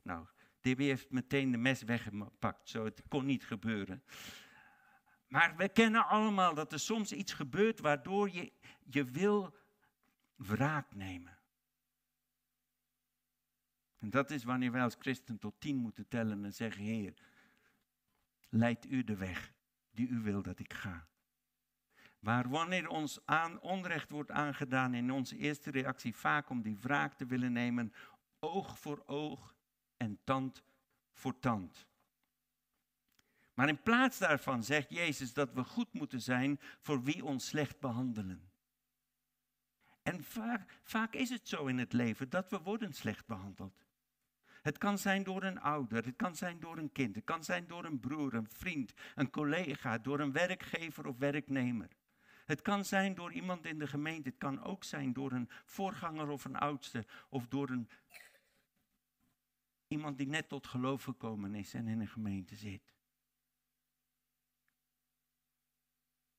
Nou, 0.02 0.26
Debbie 0.60 0.88
heeft 0.88 1.10
meteen 1.10 1.50
de 1.50 1.56
mes 1.56 1.82
weggepakt, 1.82 2.68
zo 2.68 2.84
het 2.84 3.02
kon 3.08 3.24
niet 3.24 3.44
gebeuren. 3.44 4.02
Maar 5.28 5.56
we 5.56 5.68
kennen 5.68 6.06
allemaal 6.06 6.54
dat 6.54 6.72
er 6.72 6.80
soms 6.80 7.12
iets 7.12 7.32
gebeurt 7.32 7.80
waardoor 7.80 8.30
je, 8.30 8.52
je 8.84 9.04
wil 9.04 9.56
wraak 10.34 10.94
nemen. 10.94 11.38
En 13.98 14.10
dat 14.10 14.30
is 14.30 14.44
wanneer 14.44 14.72
wij 14.72 14.82
als 14.82 14.96
christen 14.98 15.38
tot 15.38 15.60
tien 15.60 15.76
moeten 15.76 16.08
tellen 16.08 16.44
en 16.44 16.54
zeggen, 16.54 16.82
Heer, 16.82 17.14
leid 18.48 18.86
u 18.86 19.04
de 19.04 19.16
weg 19.16 19.52
die 19.90 20.08
u 20.08 20.20
wil 20.20 20.42
dat 20.42 20.58
ik 20.58 20.72
ga. 20.72 21.08
Maar 22.24 22.48
wanneer 22.48 22.88
ons 22.88 23.18
aan 23.24 23.60
onrecht 23.60 24.10
wordt 24.10 24.30
aangedaan, 24.30 24.94
in 24.94 25.12
onze 25.12 25.36
eerste 25.36 25.70
reactie 25.70 26.16
vaak 26.16 26.48
om 26.50 26.62
die 26.62 26.78
wraak 26.78 27.14
te 27.14 27.26
willen 27.26 27.52
nemen, 27.52 27.92
oog 28.38 28.78
voor 28.78 29.02
oog 29.06 29.54
en 29.96 30.18
tand 30.24 30.62
voor 31.12 31.38
tand. 31.38 31.86
Maar 33.54 33.68
in 33.68 33.82
plaats 33.82 34.18
daarvan 34.18 34.62
zegt 34.62 34.90
Jezus 34.90 35.32
dat 35.32 35.52
we 35.52 35.64
goed 35.64 35.92
moeten 35.92 36.20
zijn 36.20 36.60
voor 36.80 37.02
wie 37.02 37.24
ons 37.24 37.46
slecht 37.46 37.80
behandelen. 37.80 38.50
En 40.02 40.24
vaak, 40.24 40.80
vaak 40.82 41.14
is 41.14 41.30
het 41.30 41.48
zo 41.48 41.66
in 41.66 41.78
het 41.78 41.92
leven 41.92 42.28
dat 42.28 42.50
we 42.50 42.60
worden 42.60 42.92
slecht 42.92 43.26
behandeld. 43.26 43.86
Het 44.62 44.78
kan 44.78 44.98
zijn 44.98 45.22
door 45.22 45.42
een 45.42 45.60
ouder, 45.60 46.04
het 46.04 46.16
kan 46.16 46.36
zijn 46.36 46.60
door 46.60 46.78
een 46.78 46.92
kind, 46.92 47.14
het 47.14 47.24
kan 47.24 47.44
zijn 47.44 47.66
door 47.66 47.84
een 47.84 48.00
broer, 48.00 48.34
een 48.34 48.48
vriend, 48.48 48.92
een 49.14 49.30
collega, 49.30 49.98
door 49.98 50.20
een 50.20 50.32
werkgever 50.32 51.06
of 51.06 51.18
werknemer. 51.18 51.88
Het 52.44 52.62
kan 52.62 52.84
zijn 52.84 53.14
door 53.14 53.32
iemand 53.32 53.64
in 53.64 53.78
de 53.78 53.86
gemeente, 53.86 54.28
het 54.28 54.38
kan 54.38 54.62
ook 54.62 54.84
zijn 54.84 55.12
door 55.12 55.32
een 55.32 55.50
voorganger 55.64 56.28
of 56.28 56.44
een 56.44 56.56
oudste 56.56 57.06
of 57.28 57.48
door 57.48 57.70
een, 57.70 57.88
iemand 59.88 60.18
die 60.18 60.26
net 60.26 60.48
tot 60.48 60.66
geloof 60.66 61.04
gekomen 61.04 61.54
is 61.54 61.74
en 61.74 61.88
in 61.88 62.00
een 62.00 62.08
gemeente 62.08 62.56
zit. 62.56 62.94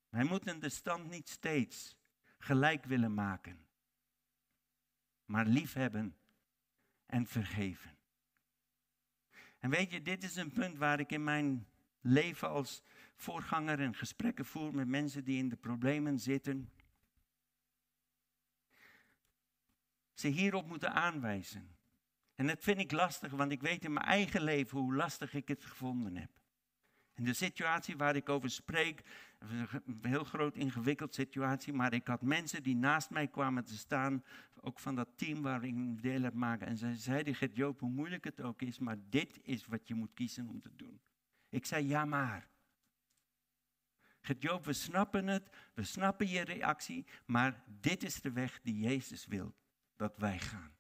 Wij 0.10 0.24
moeten 0.24 0.60
de 0.60 0.70
stand 0.70 1.10
niet 1.10 1.30
steeds 1.30 1.98
gelijk 2.38 2.86
willen 2.86 3.14
maken, 3.14 3.68
maar 5.26 5.46
liefhebben 5.46 6.18
en 7.06 7.28
vergeven. 7.28 7.98
En 9.60 9.70
weet 9.70 9.92
je, 9.92 10.02
dit 10.02 10.24
is 10.24 10.36
een 10.36 10.52
punt 10.52 10.78
waar 10.78 11.00
ik 11.00 11.12
in 11.12 11.24
mijn 11.24 11.68
leven 12.02 12.50
als 12.50 12.84
voorganger 13.16 13.80
en 13.80 13.96
gesprekken 13.96 14.46
voer 14.46 14.76
met 14.76 14.88
mensen 14.88 15.24
die 15.24 15.38
in 15.38 15.50
de 15.50 15.56
problemen 15.56 16.20
zitten. 16.20 16.70
Ze 20.14 20.28
hierop 20.28 20.68
moeten 20.68 20.94
aanwijzen. 20.94 21.76
En 22.36 22.48
dat 22.48 22.64
vind 22.64 22.80
ik 22.80 22.92
lastig, 22.92 23.32
want 23.32 23.52
ik 23.52 23.62
weet 23.62 23.84
in 23.84 23.94
mijn 23.94 24.06
eigen 24.06 24.42
leven 24.42 24.80
hoe 24.80 24.96
lastig 24.96 25.34
ik 25.34 25.48
het 25.48 25.66
gevonden 25.66 26.16
heb. 26.16 26.30
En 27.14 27.24
de 27.24 27.34
situatie 27.34 27.98
waar 27.98 28.16
ik 28.16 28.30
over 28.30 28.50
spreek, 28.50 29.02
een 29.40 30.00
heel 30.02 30.24
groot 30.24 30.56
ingewikkeld 30.56 31.14
situatie, 31.14 31.74
maar 31.74 31.94
ik 31.94 32.08
had 32.08 32.22
mensen 32.22 32.64
die 32.64 32.76
naast 32.76 33.10
mij 33.10 33.28
kwamen 33.28 33.66
te 33.66 33.78
staan, 33.78 34.24
ook 34.62 34.80
van 34.80 34.96
dat 34.96 35.10
team 35.16 35.42
waar 35.42 35.64
ik 35.64 36.02
deel 36.02 36.22
heb 36.22 36.34
maken. 36.34 36.68
En 36.68 36.78
ze 36.78 36.96
zeiden, 36.96 37.36
Gert 37.36 37.56
Joop, 37.56 37.80
hoe 37.80 37.90
moeilijk 37.90 38.24
het 38.24 38.42
ook 38.42 38.62
is, 38.62 38.80
maar 38.80 38.98
dit 39.10 39.40
is 39.44 39.66
wat 39.66 39.88
je 39.88 39.94
moet 39.94 40.14
kiezen 40.14 40.50
om 40.50 40.62
te 40.62 40.76
doen. 40.76 41.00
Ik 41.50 41.66
zei, 41.66 41.88
ja 41.88 42.06
maar. 42.06 42.48
Joop, 44.40 44.66
we 44.66 44.74
snappen 44.74 45.28
het, 45.28 45.50
we 45.74 45.84
snappen 45.84 46.28
je 46.28 46.42
reactie, 46.42 47.06
maar 47.26 47.64
dit 47.68 48.04
is 48.04 48.22
de 48.22 48.32
weg 48.32 48.60
die 48.64 48.80
Jezus 48.80 49.26
wil 49.26 49.56
dat 49.96 50.14
wij 50.18 50.40
gaan. 50.40 50.76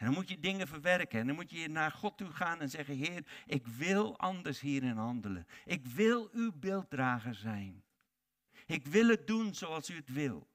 En 0.00 0.06
dan 0.06 0.14
moet 0.14 0.28
je 0.28 0.38
dingen 0.38 0.68
verwerken. 0.68 1.20
En 1.20 1.26
dan 1.26 1.34
moet 1.34 1.50
je 1.50 1.68
naar 1.68 1.90
God 1.90 2.16
toe 2.16 2.30
gaan 2.30 2.60
en 2.60 2.70
zeggen: 2.70 2.96
Heer, 2.96 3.24
ik 3.46 3.66
wil 3.66 4.18
anders 4.18 4.60
hierin 4.60 4.96
handelen. 4.96 5.46
Ik 5.64 5.86
wil 5.86 6.28
uw 6.32 6.52
beelddrager 6.52 7.34
zijn. 7.34 7.84
Ik 8.66 8.86
wil 8.86 9.08
het 9.08 9.26
doen 9.26 9.54
zoals 9.54 9.90
u 9.90 9.96
het 9.96 10.12
wil. 10.12 10.48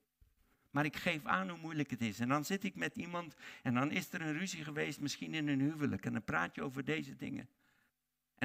Maar 0.71 0.85
ik 0.85 0.95
geef 0.95 1.25
aan 1.25 1.49
hoe 1.49 1.59
moeilijk 1.59 1.89
het 1.89 2.01
is. 2.01 2.19
En 2.19 2.29
dan 2.29 2.45
zit 2.45 2.63
ik 2.63 2.75
met 2.75 2.95
iemand 2.95 3.35
en 3.63 3.73
dan 3.73 3.91
is 3.91 4.13
er 4.13 4.21
een 4.21 4.37
ruzie 4.37 4.63
geweest, 4.63 4.99
misschien 4.99 5.33
in 5.33 5.47
een 5.47 5.59
huwelijk. 5.59 6.05
En 6.05 6.13
dan 6.13 6.23
praat 6.23 6.55
je 6.55 6.61
over 6.61 6.85
deze 6.85 7.15
dingen. 7.15 7.49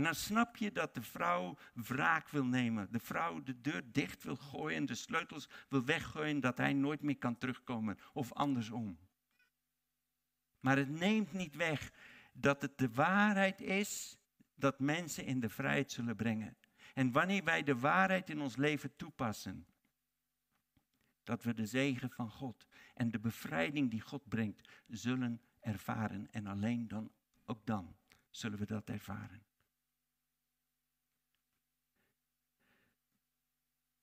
En 0.01 0.07
dan 0.07 0.15
snap 0.15 0.57
je 0.57 0.73
dat 0.73 0.95
de 0.95 1.03
vrouw 1.03 1.57
wraak 1.75 2.29
wil 2.29 2.45
nemen. 2.45 2.89
De 2.91 2.99
vrouw 2.99 3.43
de 3.43 3.61
deur 3.61 3.83
dicht 3.93 4.23
wil 4.23 4.37
gooien, 4.37 4.87
de 4.87 4.95
sleutels 4.95 5.49
wil 5.69 5.85
weggooien, 5.85 6.41
dat 6.41 6.59
hij 6.59 6.73
nooit 6.73 7.03
meer 7.03 7.19
kan 7.19 7.39
terugkomen. 7.39 7.99
Of 8.13 8.33
andersom. 8.33 8.99
Maar 10.61 10.77
het 10.77 10.89
neemt 10.89 11.33
niet 11.33 11.57
weg 11.57 11.93
dat 12.33 12.63
het 12.63 12.79
de 12.79 12.91
waarheid 12.91 13.61
is 13.61 14.19
dat 14.55 14.79
mensen 14.79 15.25
in 15.25 15.41
de 15.41 15.49
vrijheid 15.49 15.93
zullen 15.93 16.17
brengen. 16.17 16.57
En 16.95 17.13
wanneer 17.13 17.45
wij 17.45 17.63
de 17.63 17.79
waarheid 17.79 18.31
in 18.31 18.41
ons 18.41 18.57
leven 18.57 18.97
toepassen, 18.97 19.67
dat 21.23 21.43
we 21.43 21.55
de 21.55 21.67
zegen 21.67 22.11
van 22.11 22.31
God 22.31 22.67
en 22.95 23.11
de 23.11 23.19
bevrijding 23.19 23.91
die 23.91 24.01
God 24.01 24.29
brengt 24.29 24.69
zullen 24.87 25.41
ervaren. 25.59 26.31
En 26.31 26.47
alleen 26.47 26.89
dan, 26.89 27.13
ook 27.47 27.67
dan, 27.67 27.97
zullen 28.31 28.59
we 28.59 28.67
dat 28.67 28.89
ervaren. 28.89 29.49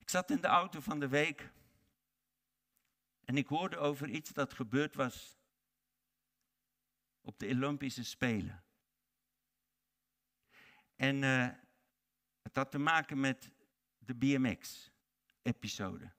Ik 0.07 0.13
zat 0.13 0.31
in 0.31 0.41
de 0.41 0.47
auto 0.47 0.79
van 0.79 0.99
de 0.99 1.07
week 1.07 1.51
en 3.25 3.37
ik 3.37 3.47
hoorde 3.47 3.77
over 3.77 4.09
iets 4.09 4.29
dat 4.29 4.53
gebeurd 4.53 4.95
was 4.95 5.37
op 7.21 7.39
de 7.39 7.47
Olympische 7.47 8.03
Spelen. 8.03 8.63
En 10.95 11.21
uh, 11.21 11.47
het 12.41 12.55
had 12.55 12.71
te 12.71 12.77
maken 12.77 13.19
met 13.19 13.51
de 13.97 14.15
BMX-episode. 14.15 16.11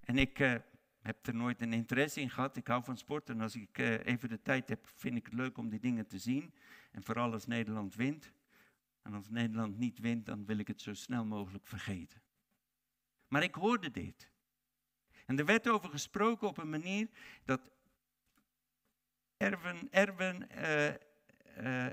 En 0.00 0.18
ik 0.18 0.38
uh, 0.38 0.54
heb 0.98 1.26
er 1.26 1.34
nooit 1.34 1.62
een 1.62 1.72
interesse 1.72 2.20
in 2.20 2.30
gehad. 2.30 2.56
Ik 2.56 2.66
hou 2.66 2.84
van 2.84 2.96
sport 2.96 3.28
en 3.28 3.40
als 3.40 3.56
ik 3.56 3.78
uh, 3.78 4.06
even 4.06 4.28
de 4.28 4.42
tijd 4.42 4.68
heb, 4.68 4.86
vind 4.94 5.16
ik 5.16 5.24
het 5.24 5.34
leuk 5.34 5.58
om 5.58 5.68
die 5.68 5.80
dingen 5.80 6.06
te 6.06 6.18
zien. 6.18 6.54
En 6.90 7.02
vooral 7.02 7.32
als 7.32 7.46
Nederland 7.46 7.94
wint. 7.94 8.32
En 9.02 9.14
als 9.14 9.28
Nederland 9.28 9.78
niet 9.78 9.98
wint, 9.98 10.26
dan 10.26 10.44
wil 10.44 10.58
ik 10.58 10.68
het 10.68 10.80
zo 10.80 10.94
snel 10.94 11.24
mogelijk 11.24 11.66
vergeten. 11.66 12.26
Maar 13.28 13.42
ik 13.42 13.54
hoorde 13.54 13.90
dit. 13.90 14.30
En 15.26 15.38
er 15.38 15.44
werd 15.44 15.68
over 15.68 15.90
gesproken 15.90 16.48
op 16.48 16.58
een 16.58 16.70
manier 16.70 17.08
dat 17.44 17.70
Erwin, 19.36 19.88
Erwin 19.90 20.46
uh, 20.50 20.88
uh, 21.60 21.92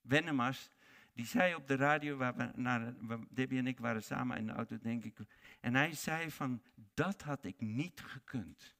Wennemars, 0.00 0.68
die 1.12 1.26
zei 1.26 1.54
op 1.54 1.66
de 1.66 1.76
radio, 1.76 2.16
waar 2.16 2.36
we 2.36 2.50
naar, 2.54 2.94
Debbie 3.30 3.58
en 3.58 3.66
ik 3.66 3.78
waren 3.78 4.02
samen 4.02 4.36
in 4.36 4.46
de 4.46 4.52
auto, 4.52 4.78
denk 4.78 5.04
ik. 5.04 5.18
En 5.60 5.74
hij 5.74 5.92
zei 5.92 6.30
van, 6.30 6.62
dat 6.94 7.22
had 7.22 7.44
ik 7.44 7.60
niet 7.60 8.00
gekund. 8.00 8.76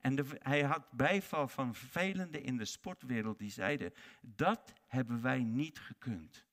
En 0.00 0.26
hij 0.38 0.62
had 0.62 0.90
bijval 0.90 1.48
van 1.48 1.74
vervelende 1.74 2.40
in 2.40 2.56
de 2.56 2.64
sportwereld 2.64 3.38
die 3.38 3.50
zeiden, 3.50 3.92
dat 4.20 4.72
hebben 4.86 5.22
wij 5.22 5.42
niet 5.42 5.78
gekund. 5.78 6.46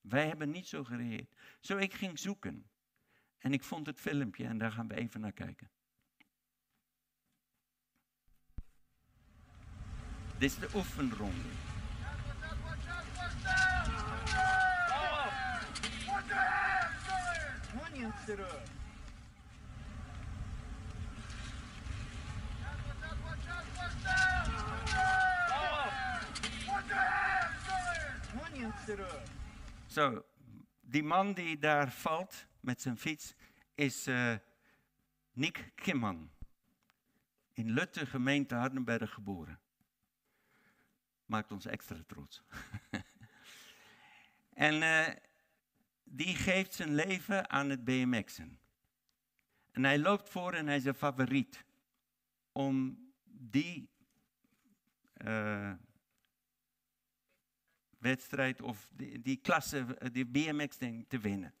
Wij 0.00 0.26
hebben 0.26 0.50
niet 0.50 0.68
zo 0.68 0.84
gereageerd. 0.84 1.34
Zo 1.60 1.76
ik 1.76 1.94
ging 1.94 2.18
zoeken. 2.18 2.70
En 3.42 3.52
ik 3.52 3.62
vond 3.62 3.86
het 3.86 4.00
filmpje 4.00 4.46
en 4.46 4.58
daar 4.58 4.72
gaan 4.72 4.88
we 4.88 4.94
even 4.94 5.20
naar 5.20 5.32
kijken. 5.32 5.70
Dit 10.38 10.50
is 10.50 10.58
de 10.58 10.68
oefenronde. 10.74 11.48
Zo, 29.86 30.24
die 30.80 31.02
man 31.02 31.32
die 31.32 31.58
daar 31.58 31.90
valt 31.90 32.46
met 32.62 32.80
zijn 32.80 32.98
fiets 32.98 33.34
is 33.74 34.08
uh, 34.08 34.34
Nick 35.32 35.72
Kimman. 35.74 36.30
In 37.52 37.70
Lutte, 37.70 38.06
gemeente 38.06 38.54
Hardenberg 38.54 39.12
geboren. 39.12 39.60
Maakt 41.24 41.52
ons 41.52 41.66
extra 41.66 42.02
trots. 42.06 42.42
en 44.68 44.74
uh, 44.74 45.08
die 46.04 46.34
geeft 46.36 46.74
zijn 46.74 46.94
leven 46.94 47.50
aan 47.50 47.70
het 47.70 47.84
BMX'en. 47.84 48.58
En 49.70 49.84
hij 49.84 49.98
loopt 49.98 50.30
voor 50.30 50.52
en 50.52 50.66
hij 50.66 50.76
is 50.76 50.84
een 50.84 50.94
favoriet 50.94 51.64
om 52.52 52.98
die 53.24 53.90
uh, 55.16 55.72
wedstrijd 57.98 58.62
of 58.62 58.90
die, 58.94 59.20
die 59.20 59.36
klasse, 59.36 59.98
die 60.12 60.26
BMX-ding 60.26 61.04
te 61.08 61.18
winnen. 61.18 61.54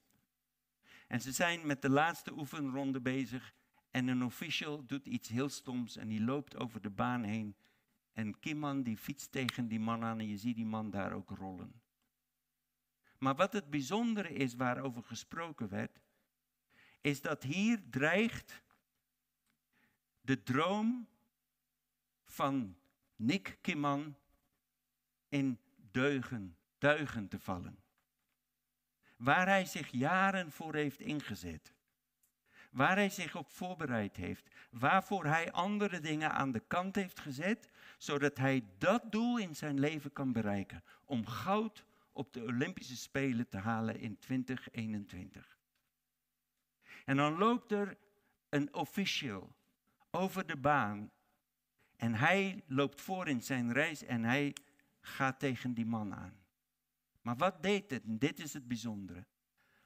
En 1.12 1.20
ze 1.20 1.32
zijn 1.32 1.66
met 1.66 1.82
de 1.82 1.90
laatste 1.90 2.32
oefenronde 2.32 3.00
bezig 3.00 3.54
en 3.90 4.08
een 4.08 4.24
official 4.24 4.86
doet 4.86 5.06
iets 5.06 5.28
heel 5.28 5.48
stoms 5.48 5.96
en 5.96 6.08
die 6.08 6.24
loopt 6.24 6.56
over 6.56 6.80
de 6.80 6.90
baan 6.90 7.22
heen. 7.22 7.56
En 8.12 8.38
Kimman 8.40 8.82
die 8.82 8.96
fietst 8.96 9.32
tegen 9.32 9.68
die 9.68 9.80
man 9.80 10.04
aan 10.04 10.18
en 10.18 10.28
je 10.28 10.36
ziet 10.36 10.56
die 10.56 10.66
man 10.66 10.90
daar 10.90 11.12
ook 11.12 11.30
rollen. 11.30 11.82
Maar 13.18 13.34
wat 13.34 13.52
het 13.52 13.70
bijzondere 13.70 14.32
is 14.32 14.54
waarover 14.54 15.02
gesproken 15.02 15.68
werd, 15.68 16.00
is 17.00 17.20
dat 17.20 17.42
hier 17.42 17.82
dreigt 17.90 18.62
de 20.20 20.42
droom 20.42 21.08
van 22.24 22.76
Nick 23.16 23.58
Kimman 23.60 24.16
in 25.28 25.58
deugen, 25.90 26.56
duigen 26.78 27.28
te 27.28 27.38
vallen. 27.38 27.81
Waar 29.22 29.46
hij 29.46 29.64
zich 29.64 29.88
jaren 29.90 30.52
voor 30.52 30.74
heeft 30.74 31.00
ingezet. 31.00 31.74
Waar 32.70 32.96
hij 32.96 33.10
zich 33.10 33.36
op 33.36 33.50
voorbereid 33.50 34.16
heeft. 34.16 34.50
Waarvoor 34.70 35.24
hij 35.24 35.52
andere 35.52 36.00
dingen 36.00 36.32
aan 36.32 36.52
de 36.52 36.60
kant 36.60 36.94
heeft 36.94 37.20
gezet, 37.20 37.70
zodat 37.98 38.38
hij 38.38 38.64
dat 38.78 39.12
doel 39.12 39.38
in 39.38 39.56
zijn 39.56 39.80
leven 39.80 40.12
kan 40.12 40.32
bereiken. 40.32 40.84
Om 41.04 41.26
goud 41.26 41.84
op 42.12 42.32
de 42.32 42.42
Olympische 42.42 42.96
Spelen 42.96 43.48
te 43.48 43.56
halen 43.56 43.98
in 43.98 44.18
2021. 44.18 45.58
En 47.04 47.16
dan 47.16 47.38
loopt 47.38 47.72
er 47.72 47.96
een 48.48 48.74
official 48.74 49.54
over 50.10 50.46
de 50.46 50.56
baan. 50.56 51.10
En 51.96 52.14
hij 52.14 52.62
loopt 52.66 53.00
voor 53.00 53.28
in 53.28 53.42
zijn 53.42 53.72
reis 53.72 54.02
en 54.04 54.24
hij 54.24 54.56
gaat 55.00 55.38
tegen 55.38 55.74
die 55.74 55.86
man 55.86 56.14
aan. 56.14 56.41
Maar 57.22 57.36
wat 57.36 57.62
deed 57.62 57.90
het? 57.90 58.04
En 58.04 58.18
dit 58.18 58.40
is 58.40 58.52
het 58.52 58.68
bijzondere. 58.68 59.26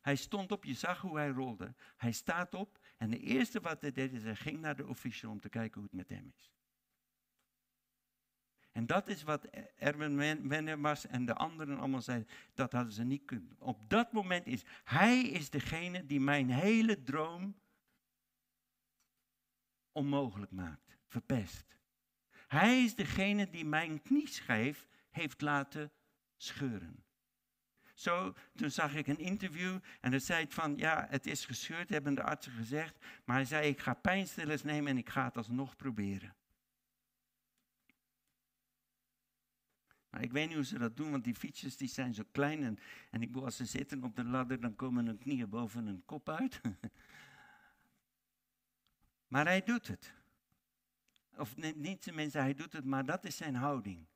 Hij 0.00 0.16
stond 0.16 0.52
op, 0.52 0.64
je 0.64 0.74
zag 0.74 1.00
hoe 1.00 1.16
hij 1.16 1.28
rolde. 1.28 1.74
Hij 1.96 2.12
staat 2.12 2.54
op 2.54 2.84
en 2.96 3.10
de 3.10 3.18
eerste 3.18 3.60
wat 3.60 3.80
hij 3.80 3.92
deed 3.92 4.12
is 4.12 4.22
hij 4.22 4.36
ging 4.36 4.60
naar 4.60 4.76
de 4.76 4.86
official 4.86 5.30
om 5.30 5.40
te 5.40 5.48
kijken 5.48 5.74
hoe 5.74 5.88
het 5.90 5.92
met 5.92 6.08
hem 6.08 6.32
is. 6.36 6.54
En 8.72 8.86
dat 8.86 9.08
is 9.08 9.22
wat 9.22 9.44
Erwin 9.76 10.16
Wennemars 10.48 11.06
en 11.06 11.26
de 11.26 11.34
anderen 11.34 11.78
allemaal 11.78 12.00
zeiden. 12.00 12.28
Dat 12.54 12.72
hadden 12.72 12.92
ze 12.92 13.04
niet 13.04 13.24
kunnen. 13.24 13.56
Op 13.58 13.90
dat 13.90 14.12
moment 14.12 14.46
is 14.46 14.64
hij 14.84 15.20
is 15.20 15.50
degene 15.50 16.06
die 16.06 16.20
mijn 16.20 16.50
hele 16.50 17.02
droom 17.02 17.60
onmogelijk 19.92 20.50
maakt, 20.52 20.98
verpest. 21.06 21.78
Hij 22.46 22.82
is 22.82 22.94
degene 22.94 23.50
die 23.50 23.64
mijn 23.64 24.02
knieschijf 24.02 24.88
heeft 25.10 25.40
laten 25.40 25.92
scheuren. 26.36 27.05
Zo, 27.96 28.34
toen 28.54 28.70
zag 28.70 28.94
ik 28.94 29.06
een 29.06 29.18
interview 29.18 29.78
en 30.00 30.10
hij 30.10 30.18
zei 30.18 30.46
van, 30.48 30.76
ja, 30.76 31.06
het 31.10 31.26
is 31.26 31.44
gescheurd, 31.44 31.88
hebben 31.88 32.14
de 32.14 32.22
artsen 32.22 32.52
gezegd. 32.52 33.04
Maar 33.24 33.36
hij 33.36 33.44
zei, 33.44 33.68
ik 33.68 33.80
ga 33.80 33.94
pijnstillers 33.94 34.62
nemen 34.62 34.90
en 34.90 34.98
ik 34.98 35.08
ga 35.08 35.24
het 35.24 35.36
alsnog 35.36 35.76
proberen. 35.76 36.34
Maar 40.10 40.22
ik 40.22 40.32
weet 40.32 40.46
niet 40.46 40.56
hoe 40.56 40.64
ze 40.64 40.78
dat 40.78 40.96
doen, 40.96 41.10
want 41.10 41.24
die 41.24 41.34
fietsjes 41.34 41.76
die 41.76 41.88
zijn 41.88 42.14
zo 42.14 42.22
klein. 42.30 42.62
En, 42.62 42.78
en 43.10 43.22
ik, 43.22 43.36
als 43.36 43.56
ze 43.56 43.64
zitten 43.64 44.04
op 44.04 44.16
de 44.16 44.24
ladder, 44.24 44.60
dan 44.60 44.76
komen 44.76 45.06
hun 45.06 45.18
knieën 45.18 45.48
boven 45.48 45.86
hun 45.86 46.02
kop 46.04 46.28
uit. 46.28 46.60
maar 49.32 49.44
hij 49.44 49.62
doet 49.62 49.86
het. 49.86 50.14
Of 51.36 51.56
niet 51.56 52.02
tenminste, 52.02 52.38
hij 52.38 52.54
doet 52.54 52.72
het, 52.72 52.84
maar 52.84 53.04
dat 53.04 53.24
is 53.24 53.36
zijn 53.36 53.54
houding. 53.54 54.06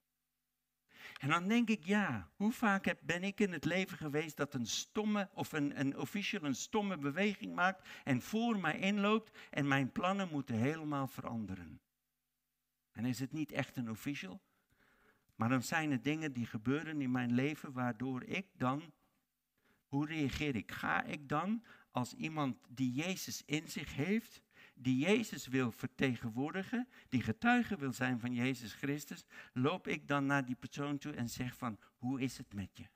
En 1.20 1.28
dan 1.28 1.48
denk 1.48 1.68
ik, 1.68 1.84
ja, 1.84 2.30
hoe 2.36 2.52
vaak 2.52 2.84
heb, 2.84 3.00
ben 3.02 3.24
ik 3.24 3.40
in 3.40 3.52
het 3.52 3.64
leven 3.64 3.96
geweest 3.96 4.36
dat 4.36 4.54
een 4.54 4.66
stomme 4.66 5.28
of 5.34 5.52
een, 5.52 5.80
een 5.80 5.98
official 5.98 6.42
een 6.42 6.54
stomme 6.54 6.98
beweging 6.98 7.54
maakt 7.54 7.88
en 8.04 8.22
voor 8.22 8.58
mij 8.58 8.78
inloopt 8.78 9.38
en 9.50 9.68
mijn 9.68 9.92
plannen 9.92 10.28
moeten 10.30 10.54
helemaal 10.54 11.06
veranderen. 11.06 11.80
En 12.92 13.04
is 13.04 13.18
het 13.18 13.32
niet 13.32 13.52
echt 13.52 13.76
een 13.76 13.90
official? 13.90 14.40
Maar 15.34 15.48
dan 15.48 15.62
zijn 15.62 15.90
er 15.90 16.02
dingen 16.02 16.32
die 16.32 16.46
gebeuren 16.46 17.00
in 17.00 17.10
mijn 17.10 17.32
leven 17.32 17.72
waardoor 17.72 18.24
ik 18.24 18.46
dan, 18.52 18.92
hoe 19.86 20.06
reageer 20.06 20.56
ik? 20.56 20.72
Ga 20.72 21.04
ik 21.04 21.28
dan 21.28 21.64
als 21.90 22.14
iemand 22.14 22.56
die 22.68 22.92
Jezus 22.92 23.44
in 23.44 23.68
zich 23.68 23.94
heeft, 23.94 24.42
die 24.82 24.98
Jezus 24.98 25.46
wil 25.46 25.72
vertegenwoordigen, 25.72 26.88
die 27.08 27.22
getuige 27.22 27.76
wil 27.76 27.92
zijn 27.92 28.20
van 28.20 28.34
Jezus 28.34 28.72
Christus, 28.72 29.24
loop 29.52 29.88
ik 29.88 30.08
dan 30.08 30.26
naar 30.26 30.44
die 30.44 30.54
persoon 30.54 30.98
toe 30.98 31.12
en 31.12 31.28
zeg 31.28 31.56
van, 31.56 31.78
hoe 31.96 32.20
is 32.20 32.38
het 32.38 32.54
met 32.54 32.76
je? 32.76 32.88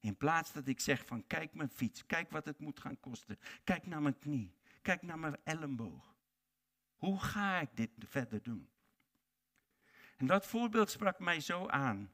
In 0.00 0.16
plaats 0.16 0.52
dat 0.52 0.66
ik 0.66 0.80
zeg 0.80 1.06
van, 1.06 1.26
kijk 1.26 1.54
mijn 1.54 1.70
fiets, 1.70 2.06
kijk 2.06 2.30
wat 2.30 2.44
het 2.44 2.58
moet 2.58 2.80
gaan 2.80 3.00
kosten, 3.00 3.38
kijk 3.64 3.86
naar 3.86 4.02
mijn 4.02 4.18
knie, 4.18 4.54
kijk 4.82 5.02
naar 5.02 5.18
mijn 5.18 5.36
elleboog. 5.44 6.16
Hoe 6.96 7.20
ga 7.20 7.60
ik 7.60 7.68
dit 7.74 7.90
verder 7.98 8.42
doen? 8.42 8.68
En 10.16 10.26
dat 10.26 10.46
voorbeeld 10.46 10.90
sprak 10.90 11.18
mij 11.18 11.40
zo 11.40 11.66
aan, 11.66 12.12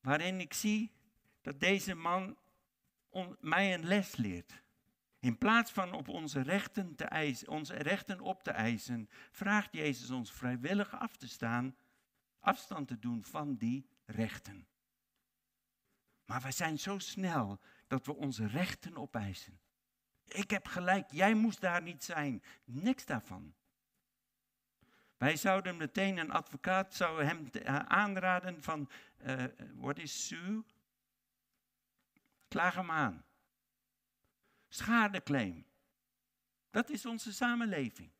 waarin 0.00 0.40
ik 0.40 0.52
zie 0.52 0.92
dat 1.40 1.60
deze 1.60 1.94
man 1.94 2.36
mij 3.40 3.74
een 3.74 3.84
les 3.84 4.16
leert. 4.16 4.64
In 5.26 5.38
plaats 5.38 5.72
van 5.72 5.92
op 5.92 6.08
onze 6.08 6.40
rechten, 6.40 6.94
te 6.94 7.04
eisen, 7.04 7.48
onze 7.48 7.74
rechten 7.74 8.20
op 8.20 8.42
te 8.42 8.50
eisen, 8.50 9.08
vraagt 9.30 9.72
Jezus 9.72 10.10
ons 10.10 10.32
vrijwillig 10.32 10.94
af 10.94 11.16
te 11.16 11.28
staan, 11.28 11.76
afstand 12.40 12.88
te 12.88 12.98
doen 12.98 13.24
van 13.24 13.56
die 13.56 13.88
rechten. 14.04 14.66
Maar 16.24 16.40
wij 16.42 16.52
zijn 16.52 16.78
zo 16.78 16.98
snel 16.98 17.60
dat 17.86 18.06
we 18.06 18.14
onze 18.14 18.46
rechten 18.46 18.96
opeisen. 18.96 19.60
Ik 20.24 20.50
heb 20.50 20.66
gelijk, 20.66 21.10
jij 21.10 21.34
moest 21.34 21.60
daar 21.60 21.82
niet 21.82 22.04
zijn. 22.04 22.42
Niks 22.64 23.04
daarvan. 23.04 23.54
Wij 25.16 25.36
zouden 25.36 25.76
meteen, 25.76 26.16
een 26.16 26.30
advocaat 26.30 26.94
zou 26.94 27.24
hem 27.24 27.48
eh, 27.50 27.76
aanraden 27.78 28.62
van, 28.62 28.90
uh, 29.26 29.44
wat 29.74 29.98
is 29.98 30.26
Sue? 30.26 30.64
Klaag 32.48 32.74
hem 32.74 32.90
aan. 32.90 33.25
Schadeclaim. 34.76 35.66
Dat 36.70 36.90
is 36.90 37.06
onze 37.06 37.32
samenleving. 37.32 38.10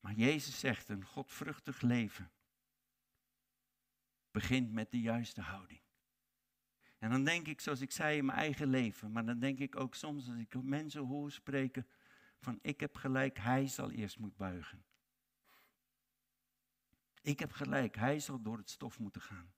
Maar 0.00 0.12
Jezus 0.12 0.58
zegt 0.58 0.88
een 0.88 1.04
godvruchtig 1.04 1.80
leven 1.80 2.32
begint 4.30 4.72
met 4.72 4.90
de 4.90 5.00
juiste 5.00 5.40
houding. 5.40 5.80
En 6.98 7.10
dan 7.10 7.24
denk 7.24 7.46
ik, 7.46 7.60
zoals 7.60 7.80
ik 7.80 7.92
zei, 7.92 8.18
in 8.18 8.24
mijn 8.24 8.38
eigen 8.38 8.68
leven, 8.68 9.12
maar 9.12 9.24
dan 9.24 9.38
denk 9.38 9.58
ik 9.58 9.76
ook 9.76 9.94
soms 9.94 10.28
als 10.28 10.36
ik 10.36 10.62
mensen 10.62 11.06
hoor 11.06 11.32
spreken 11.32 11.86
van 12.38 12.58
ik 12.62 12.80
heb 12.80 12.96
gelijk, 12.96 13.38
hij 13.38 13.66
zal 13.66 13.90
eerst 13.90 14.18
moeten 14.18 14.38
buigen. 14.38 14.84
Ik 17.20 17.38
heb 17.38 17.52
gelijk, 17.52 17.96
hij 17.96 18.20
zal 18.20 18.42
door 18.42 18.56
het 18.56 18.70
stof 18.70 18.98
moeten 18.98 19.22
gaan. 19.22 19.52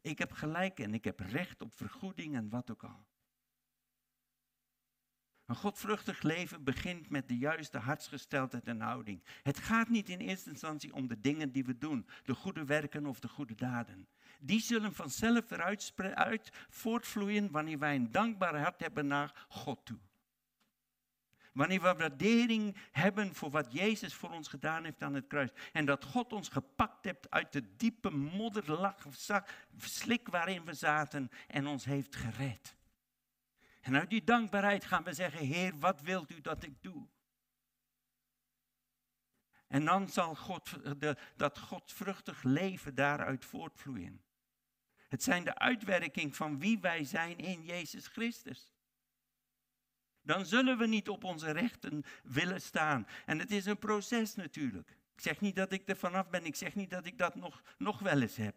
Ik 0.00 0.18
heb 0.18 0.32
gelijk 0.32 0.80
en 0.80 0.94
ik 0.94 1.04
heb 1.04 1.20
recht 1.20 1.62
op 1.62 1.74
vergoeding 1.74 2.34
en 2.34 2.48
wat 2.48 2.70
ook 2.70 2.84
al. 2.84 3.06
Een 5.50 5.56
godvruchtig 5.56 6.22
leven 6.22 6.64
begint 6.64 7.10
met 7.10 7.28
de 7.28 7.38
juiste 7.38 7.78
hartsgesteldheid 7.78 8.66
en 8.66 8.80
houding. 8.80 9.22
Het 9.42 9.58
gaat 9.58 9.88
niet 9.88 10.08
in 10.08 10.18
eerste 10.18 10.50
instantie 10.50 10.92
om 10.92 11.08
de 11.08 11.20
dingen 11.20 11.52
die 11.52 11.64
we 11.64 11.78
doen, 11.78 12.06
de 12.22 12.34
goede 12.34 12.64
werken 12.64 13.06
of 13.06 13.20
de 13.20 13.28
goede 13.28 13.54
daden. 13.54 14.08
Die 14.40 14.60
zullen 14.60 14.94
vanzelf 14.94 15.50
eruit 15.50 15.92
uit 16.14 16.50
voortvloeien 16.68 17.50
wanneer 17.50 17.78
wij 17.78 17.94
een 17.94 18.12
dankbaar 18.12 18.60
hart 18.60 18.80
hebben 18.80 19.06
naar 19.06 19.46
God 19.48 19.84
toe. 19.84 19.98
Wanneer 21.60 21.80
we 21.80 21.94
waardering 21.94 22.76
hebben 22.90 23.34
voor 23.34 23.50
wat 23.50 23.72
Jezus 23.72 24.14
voor 24.14 24.30
ons 24.30 24.48
gedaan 24.48 24.84
heeft 24.84 25.02
aan 25.02 25.14
het 25.14 25.26
kruis. 25.26 25.50
En 25.72 25.84
dat 25.84 26.04
God 26.04 26.32
ons 26.32 26.48
gepakt 26.48 27.04
heeft 27.04 27.30
uit 27.30 27.52
de 27.52 27.76
diepe 27.76 28.10
modderlach, 28.10 29.06
slik 29.78 30.28
waarin 30.28 30.64
we 30.64 30.74
zaten 30.74 31.30
en 31.46 31.66
ons 31.66 31.84
heeft 31.84 32.16
gered. 32.16 32.76
En 33.80 33.96
uit 33.96 34.10
die 34.10 34.24
dankbaarheid 34.24 34.84
gaan 34.84 35.04
we 35.04 35.12
zeggen, 35.12 35.46
Heer, 35.46 35.78
wat 35.78 36.00
wilt 36.00 36.30
u 36.30 36.40
dat 36.40 36.62
ik 36.62 36.82
doe? 36.82 37.06
En 39.66 39.84
dan 39.84 40.08
zal 40.08 40.34
God, 40.34 40.70
dat 41.36 41.58
godvruchtig 41.58 42.42
leven 42.42 42.94
daaruit 42.94 43.44
voortvloeien. 43.44 44.22
Het 45.08 45.22
zijn 45.22 45.44
de 45.44 45.54
uitwerking 45.54 46.36
van 46.36 46.58
wie 46.58 46.80
wij 46.80 47.04
zijn 47.04 47.38
in 47.38 47.62
Jezus 47.62 48.06
Christus. 48.06 48.72
Dan 50.30 50.46
zullen 50.46 50.78
we 50.78 50.86
niet 50.86 51.08
op 51.08 51.24
onze 51.24 51.50
rechten 51.50 52.04
willen 52.22 52.60
staan. 52.60 53.06
En 53.26 53.38
het 53.38 53.50
is 53.50 53.66
een 53.66 53.78
proces 53.78 54.34
natuurlijk. 54.34 54.88
Ik 55.14 55.20
zeg 55.20 55.40
niet 55.40 55.56
dat 55.56 55.72
ik 55.72 55.88
er 55.88 55.96
vanaf 55.96 56.28
ben, 56.28 56.44
ik 56.44 56.56
zeg 56.56 56.74
niet 56.74 56.90
dat 56.90 57.06
ik 57.06 57.18
dat 57.18 57.34
nog, 57.34 57.62
nog 57.78 57.98
wel 57.98 58.20
eens 58.20 58.36
heb. 58.36 58.54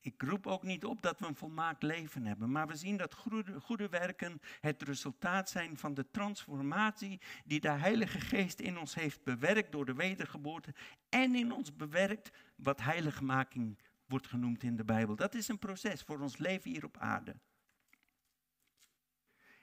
Ik 0.00 0.22
roep 0.22 0.46
ook 0.46 0.62
niet 0.62 0.84
op 0.84 1.02
dat 1.02 1.20
we 1.20 1.26
een 1.26 1.34
volmaakt 1.34 1.82
leven 1.82 2.26
hebben, 2.26 2.50
maar 2.50 2.66
we 2.66 2.76
zien 2.76 2.96
dat 2.96 3.14
goede, 3.14 3.60
goede, 3.60 3.88
werken 3.88 4.40
het 4.60 4.82
resultaat 4.82 5.50
zijn 5.50 5.76
van 5.76 5.94
de 5.94 6.10
transformatie 6.10 7.20
die 7.44 7.60
de 7.60 7.70
Heilige 7.70 8.20
Geest 8.20 8.60
in 8.60 8.78
ons 8.78 8.94
heeft 8.94 9.24
bewerkt 9.24 9.72
door 9.72 9.84
de 9.84 9.94
wedergeboorte 9.94 10.74
en 11.08 11.34
in 11.34 11.52
ons 11.52 11.76
bewerkt 11.76 12.30
wat 12.56 12.80
heiligmaking 12.80 13.78
wordt 14.10 14.26
genoemd 14.26 14.62
in 14.62 14.76
de 14.76 14.84
Bijbel. 14.84 15.16
Dat 15.16 15.34
is 15.34 15.48
een 15.48 15.58
proces 15.58 16.02
voor 16.02 16.20
ons 16.20 16.36
leven 16.36 16.70
hier 16.70 16.84
op 16.84 16.96
aarde. 16.96 17.36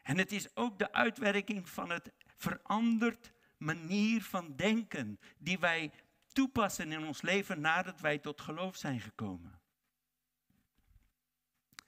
En 0.01 0.17
het 0.17 0.31
is 0.31 0.55
ook 0.55 0.79
de 0.79 0.91
uitwerking 0.91 1.69
van 1.69 1.89
het 1.89 2.11
veranderd 2.37 3.31
manier 3.57 4.23
van 4.23 4.55
denken 4.55 5.19
die 5.37 5.59
wij 5.59 5.91
toepassen 6.31 6.91
in 6.91 7.05
ons 7.05 7.21
leven 7.21 7.61
nadat 7.61 7.99
wij 7.99 8.17
tot 8.17 8.41
geloof 8.41 8.75
zijn 8.75 8.99
gekomen. 8.99 9.61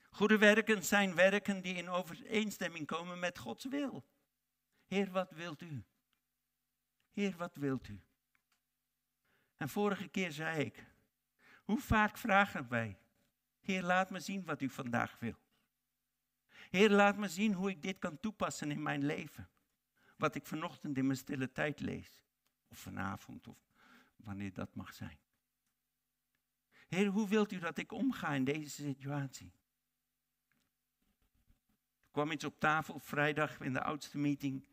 Goede 0.09 0.37
werken 0.37 0.83
zijn 0.83 1.15
werken 1.15 1.61
die 1.61 1.75
in 1.75 1.89
overeenstemming 1.89 2.85
komen 2.85 3.19
met 3.19 3.37
Gods 3.37 3.65
wil. 3.65 4.05
Heer, 4.87 5.11
wat 5.11 5.31
wilt 5.31 5.61
u? 5.61 5.83
Heer, 7.11 7.37
wat 7.37 7.55
wilt 7.55 7.87
u? 7.87 8.01
En 9.57 9.69
vorige 9.69 10.07
keer 10.07 10.31
zei 10.31 10.63
ik, 10.63 10.85
hoe 11.69 11.79
vaak 11.79 12.17
vragen 12.17 12.69
wij, 12.69 12.97
Heer, 13.59 13.83
laat 13.83 14.09
me 14.09 14.19
zien 14.19 14.45
wat 14.45 14.61
u 14.61 14.69
vandaag 14.69 15.19
wil. 15.19 15.35
Heer, 16.69 16.89
laat 16.89 17.17
me 17.17 17.27
zien 17.27 17.53
hoe 17.53 17.69
ik 17.69 17.81
dit 17.81 17.99
kan 17.99 18.19
toepassen 18.19 18.71
in 18.71 18.81
mijn 18.81 19.05
leven. 19.05 19.49
Wat 20.17 20.35
ik 20.35 20.45
vanochtend 20.45 20.97
in 20.97 21.05
mijn 21.05 21.17
stille 21.17 21.51
tijd 21.51 21.79
lees. 21.79 22.23
Of 22.67 22.79
vanavond, 22.79 23.47
of 23.47 23.57
wanneer 24.15 24.53
dat 24.53 24.75
mag 24.75 24.93
zijn. 24.93 25.17
Heer, 26.87 27.07
hoe 27.07 27.27
wilt 27.27 27.51
u 27.51 27.59
dat 27.59 27.77
ik 27.77 27.91
omga 27.91 28.33
in 28.33 28.43
deze 28.43 28.69
situatie? 28.69 29.53
Er 32.01 32.11
kwam 32.11 32.31
iets 32.31 32.43
op 32.43 32.59
tafel 32.59 32.99
vrijdag 32.99 33.59
in 33.59 33.73
de 33.73 33.83
oudste 33.83 34.17
meeting. 34.17 34.67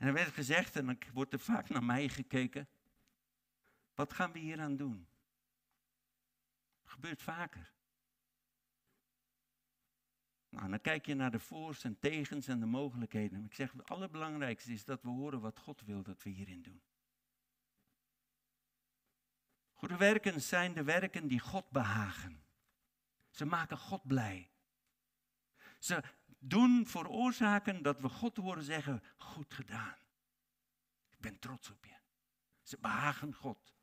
En 0.00 0.06
er 0.06 0.12
werd 0.12 0.32
gezegd, 0.32 0.76
en 0.76 0.86
dan 0.86 0.98
wordt 1.12 1.32
er 1.32 1.38
vaak 1.38 1.68
naar 1.68 1.84
mij 1.84 2.08
gekeken, 2.08 2.68
wat 3.94 4.12
gaan 4.12 4.32
we 4.32 4.38
hier 4.38 4.60
aan 4.60 4.76
doen? 4.76 5.08
Gebeurt 6.84 7.22
vaker. 7.22 7.72
Nou, 10.48 10.68
dan 10.68 10.80
kijk 10.80 11.06
je 11.06 11.14
naar 11.14 11.30
de 11.30 11.38
voor's 11.38 11.84
en 11.84 11.98
tegens 11.98 12.46
en 12.48 12.60
de 12.60 12.66
mogelijkheden. 12.66 13.44
Ik 13.44 13.54
zeg, 13.54 13.72
het 13.72 13.88
allerbelangrijkste 13.88 14.72
is 14.72 14.84
dat 14.84 15.02
we 15.02 15.08
horen 15.08 15.40
wat 15.40 15.58
God 15.58 15.80
wil 15.80 16.02
dat 16.02 16.22
we 16.22 16.30
hierin 16.30 16.62
doen. 16.62 16.82
Goede 19.72 19.96
werken 19.96 20.40
zijn 20.40 20.72
de 20.72 20.82
werken 20.82 21.28
die 21.28 21.40
God 21.40 21.70
behagen. 21.70 22.42
Ze 23.30 23.44
maken 23.44 23.78
God 23.78 24.06
blij. 24.06 24.50
Ze 25.78 26.02
doen 26.40 26.86
veroorzaken 26.86 27.82
dat 27.82 28.00
we 28.00 28.08
God 28.08 28.36
horen 28.36 28.64
zeggen, 28.64 29.02
goed 29.16 29.54
gedaan. 29.54 29.96
Ik 31.10 31.20
ben 31.20 31.38
trots 31.38 31.70
op 31.70 31.84
je. 31.84 31.96
Ze 32.62 32.78
behagen 32.80 33.34
God. 33.34 33.74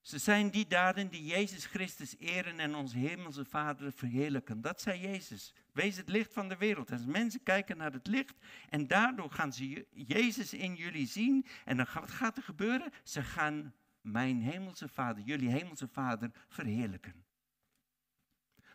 Ze 0.00 0.18
zijn 0.18 0.50
die 0.50 0.66
daden 0.66 1.10
die 1.10 1.24
Jezus 1.24 1.66
Christus 1.66 2.18
eren 2.18 2.58
en 2.58 2.74
onze 2.74 2.98
hemelse 2.98 3.44
Vader 3.44 3.92
verheerlijken. 3.92 4.60
Dat 4.60 4.80
zei 4.80 5.00
Jezus. 5.00 5.54
Wees 5.72 5.96
het 5.96 6.08
licht 6.08 6.32
van 6.32 6.48
de 6.48 6.56
wereld. 6.56 6.92
Als 6.92 7.04
mensen 7.04 7.42
kijken 7.42 7.76
naar 7.76 7.92
het 7.92 8.06
licht 8.06 8.34
en 8.68 8.86
daardoor 8.86 9.30
gaan 9.30 9.52
ze 9.52 9.86
Jezus 9.90 10.52
in 10.52 10.74
jullie 10.74 11.06
zien. 11.06 11.46
En 11.64 11.76
dan 11.76 11.86
wat 11.94 12.10
gaat 12.10 12.36
er 12.36 12.42
gebeuren? 12.42 12.92
Ze 13.02 13.22
gaan 13.22 13.74
mijn 14.00 14.42
hemelse 14.42 14.88
Vader, 14.88 15.22
jullie 15.22 15.48
hemelse 15.48 15.88
Vader 15.88 16.30
verheerlijken. 16.48 17.24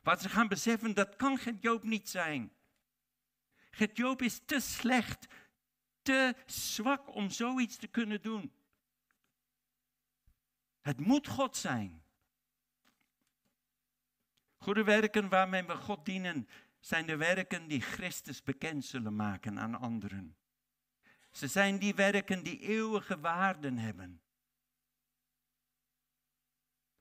Wat 0.05 0.21
ze 0.21 0.29
gaan 0.29 0.47
beseffen, 0.47 0.93
dat 0.93 1.15
kan 1.15 1.37
Gert-Joop 1.37 1.83
niet 1.83 2.09
zijn. 2.09 2.51
Gert-Joop 3.71 4.21
is 4.21 4.41
te 4.45 4.59
slecht, 4.59 5.27
te 6.01 6.35
zwak 6.45 7.15
om 7.15 7.29
zoiets 7.29 7.75
te 7.75 7.87
kunnen 7.87 8.21
doen. 8.21 8.51
Het 10.81 10.99
moet 10.99 11.27
God 11.27 11.57
zijn. 11.57 12.03
Goede 14.57 14.83
werken 14.83 15.29
waarmee 15.29 15.63
we 15.63 15.75
God 15.75 16.05
dienen, 16.05 16.47
zijn 16.79 17.05
de 17.05 17.15
werken 17.15 17.67
die 17.67 17.81
Christus 17.81 18.43
bekend 18.43 18.85
zullen 18.85 19.15
maken 19.15 19.59
aan 19.59 19.79
anderen. 19.79 20.35
Ze 21.31 21.47
zijn 21.47 21.79
die 21.79 21.95
werken 21.95 22.43
die 22.43 22.59
eeuwige 22.59 23.19
waarden 23.19 23.77
hebben. 23.77 24.21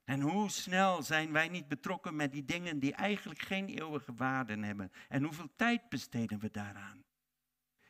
En 0.05 0.21
hoe 0.21 0.51
snel 0.51 1.03
zijn 1.03 1.33
wij 1.33 1.49
niet 1.49 1.69
betrokken 1.69 2.17
met 2.17 2.33
die 2.33 2.45
dingen 2.45 2.79
die 2.79 2.95
eigenlijk 2.95 3.41
geen 3.41 3.69
eeuwige 3.69 4.15
waarden 4.15 4.63
hebben? 4.63 4.93
En 5.09 5.23
hoeveel 5.23 5.51
tijd 5.57 5.89
besteden 5.89 6.39
we 6.39 6.51
daaraan? 6.51 7.05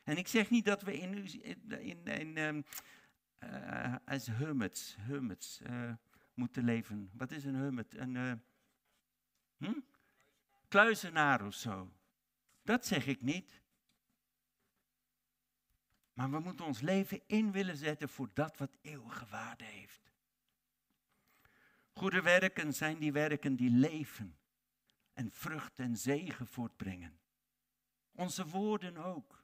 En 0.03 0.17
ik 0.17 0.27
zeg 0.27 0.49
niet 0.49 0.65
dat 0.65 0.81
we 0.81 0.99
in, 0.99 1.41
in, 1.81 2.05
in 2.05 2.37
um, 2.37 2.63
uh, 3.43 3.95
als 4.05 4.27
hermits, 4.27 4.97
uh, 5.69 5.93
moeten 6.33 6.63
leven. 6.63 7.09
Wat 7.13 7.31
is 7.31 7.45
een 7.45 7.55
hermit? 7.55 7.95
Een 7.97 8.15
uh, 8.15 8.33
hm? 9.57 9.79
kluizenaar 10.67 11.45
of 11.45 11.53
zo. 11.53 11.91
Dat 12.63 12.85
zeg 12.85 13.07
ik 13.07 13.21
niet. 13.21 13.61
Maar 16.13 16.31
we 16.31 16.39
moeten 16.39 16.65
ons 16.65 16.81
leven 16.81 17.21
in 17.25 17.51
willen 17.51 17.77
zetten 17.77 18.09
voor 18.09 18.29
dat 18.33 18.57
wat 18.57 18.77
eeuwige 18.81 19.25
waarde 19.25 19.63
heeft. 19.63 20.14
Goede 21.97 22.21
werken 22.21 22.73
zijn 22.73 22.99
die 22.99 23.11
werken 23.11 23.55
die 23.55 23.69
leven 23.69 24.37
en 25.13 25.31
vrucht 25.31 25.79
en 25.79 25.97
zegen 25.97 26.47
voortbrengen. 26.47 27.19
Onze 28.11 28.47
woorden 28.47 28.97
ook. 28.97 29.43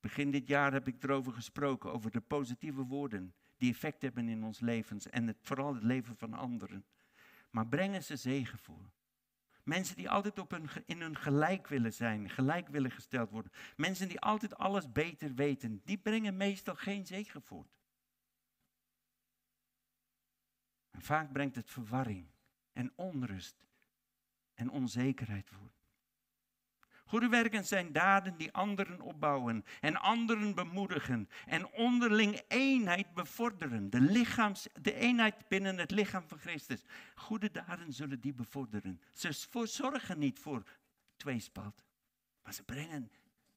Begin 0.00 0.30
dit 0.30 0.46
jaar 0.46 0.72
heb 0.72 0.88
ik 0.88 1.02
erover 1.02 1.32
gesproken, 1.32 1.92
over 1.92 2.10
de 2.10 2.20
positieve 2.20 2.84
woorden 2.84 3.34
die 3.56 3.70
effect 3.70 4.02
hebben 4.02 4.28
in 4.28 4.44
ons 4.44 4.60
levens 4.60 5.08
en 5.08 5.26
het, 5.26 5.36
vooral 5.40 5.74
het 5.74 5.82
leven 5.82 6.16
van 6.16 6.34
anderen. 6.34 6.84
Maar 7.50 7.66
brengen 7.66 8.04
ze 8.04 8.16
zegen 8.16 8.58
voor. 8.58 8.90
Mensen 9.62 9.96
die 9.96 10.10
altijd 10.10 10.38
op 10.38 10.50
hun, 10.50 10.68
in 10.86 11.00
hun 11.00 11.16
gelijk 11.16 11.66
willen 11.68 11.92
zijn, 11.92 12.30
gelijk 12.30 12.68
willen 12.68 12.90
gesteld 12.90 13.30
worden. 13.30 13.52
Mensen 13.76 14.08
die 14.08 14.20
altijd 14.20 14.56
alles 14.56 14.92
beter 14.92 15.34
weten, 15.34 15.80
die 15.84 15.98
brengen 15.98 16.36
meestal 16.36 16.74
geen 16.74 17.06
zegen 17.06 17.42
voort. 17.42 17.81
En 20.92 21.02
vaak 21.02 21.32
brengt 21.32 21.56
het 21.56 21.70
verwarring 21.70 22.26
en 22.72 22.92
onrust 22.94 23.56
en 24.54 24.70
onzekerheid 24.70 25.50
voort. 25.50 25.82
Goede 27.12 27.28
werken 27.28 27.64
zijn 27.64 27.92
daden 27.92 28.36
die 28.36 28.52
anderen 28.52 29.00
opbouwen 29.00 29.64
en 29.80 29.96
anderen 29.96 30.54
bemoedigen 30.54 31.28
en 31.46 31.72
onderling 31.72 32.42
eenheid 32.48 33.14
bevorderen. 33.14 33.90
De, 33.90 34.00
lichaams, 34.00 34.68
de 34.80 34.94
eenheid 34.94 35.48
binnen 35.48 35.78
het 35.78 35.90
lichaam 35.90 36.28
van 36.28 36.38
Christus. 36.38 36.84
Goede 37.14 37.50
daden 37.50 37.92
zullen 37.92 38.20
die 38.20 38.32
bevorderen. 38.32 39.00
Ze 39.12 39.48
zorgen 39.64 40.18
niet 40.18 40.38
voor 40.38 40.62
tweespalt, 41.16 41.84
maar 42.42 42.54
ze 42.54 42.62
brengen 42.62 43.10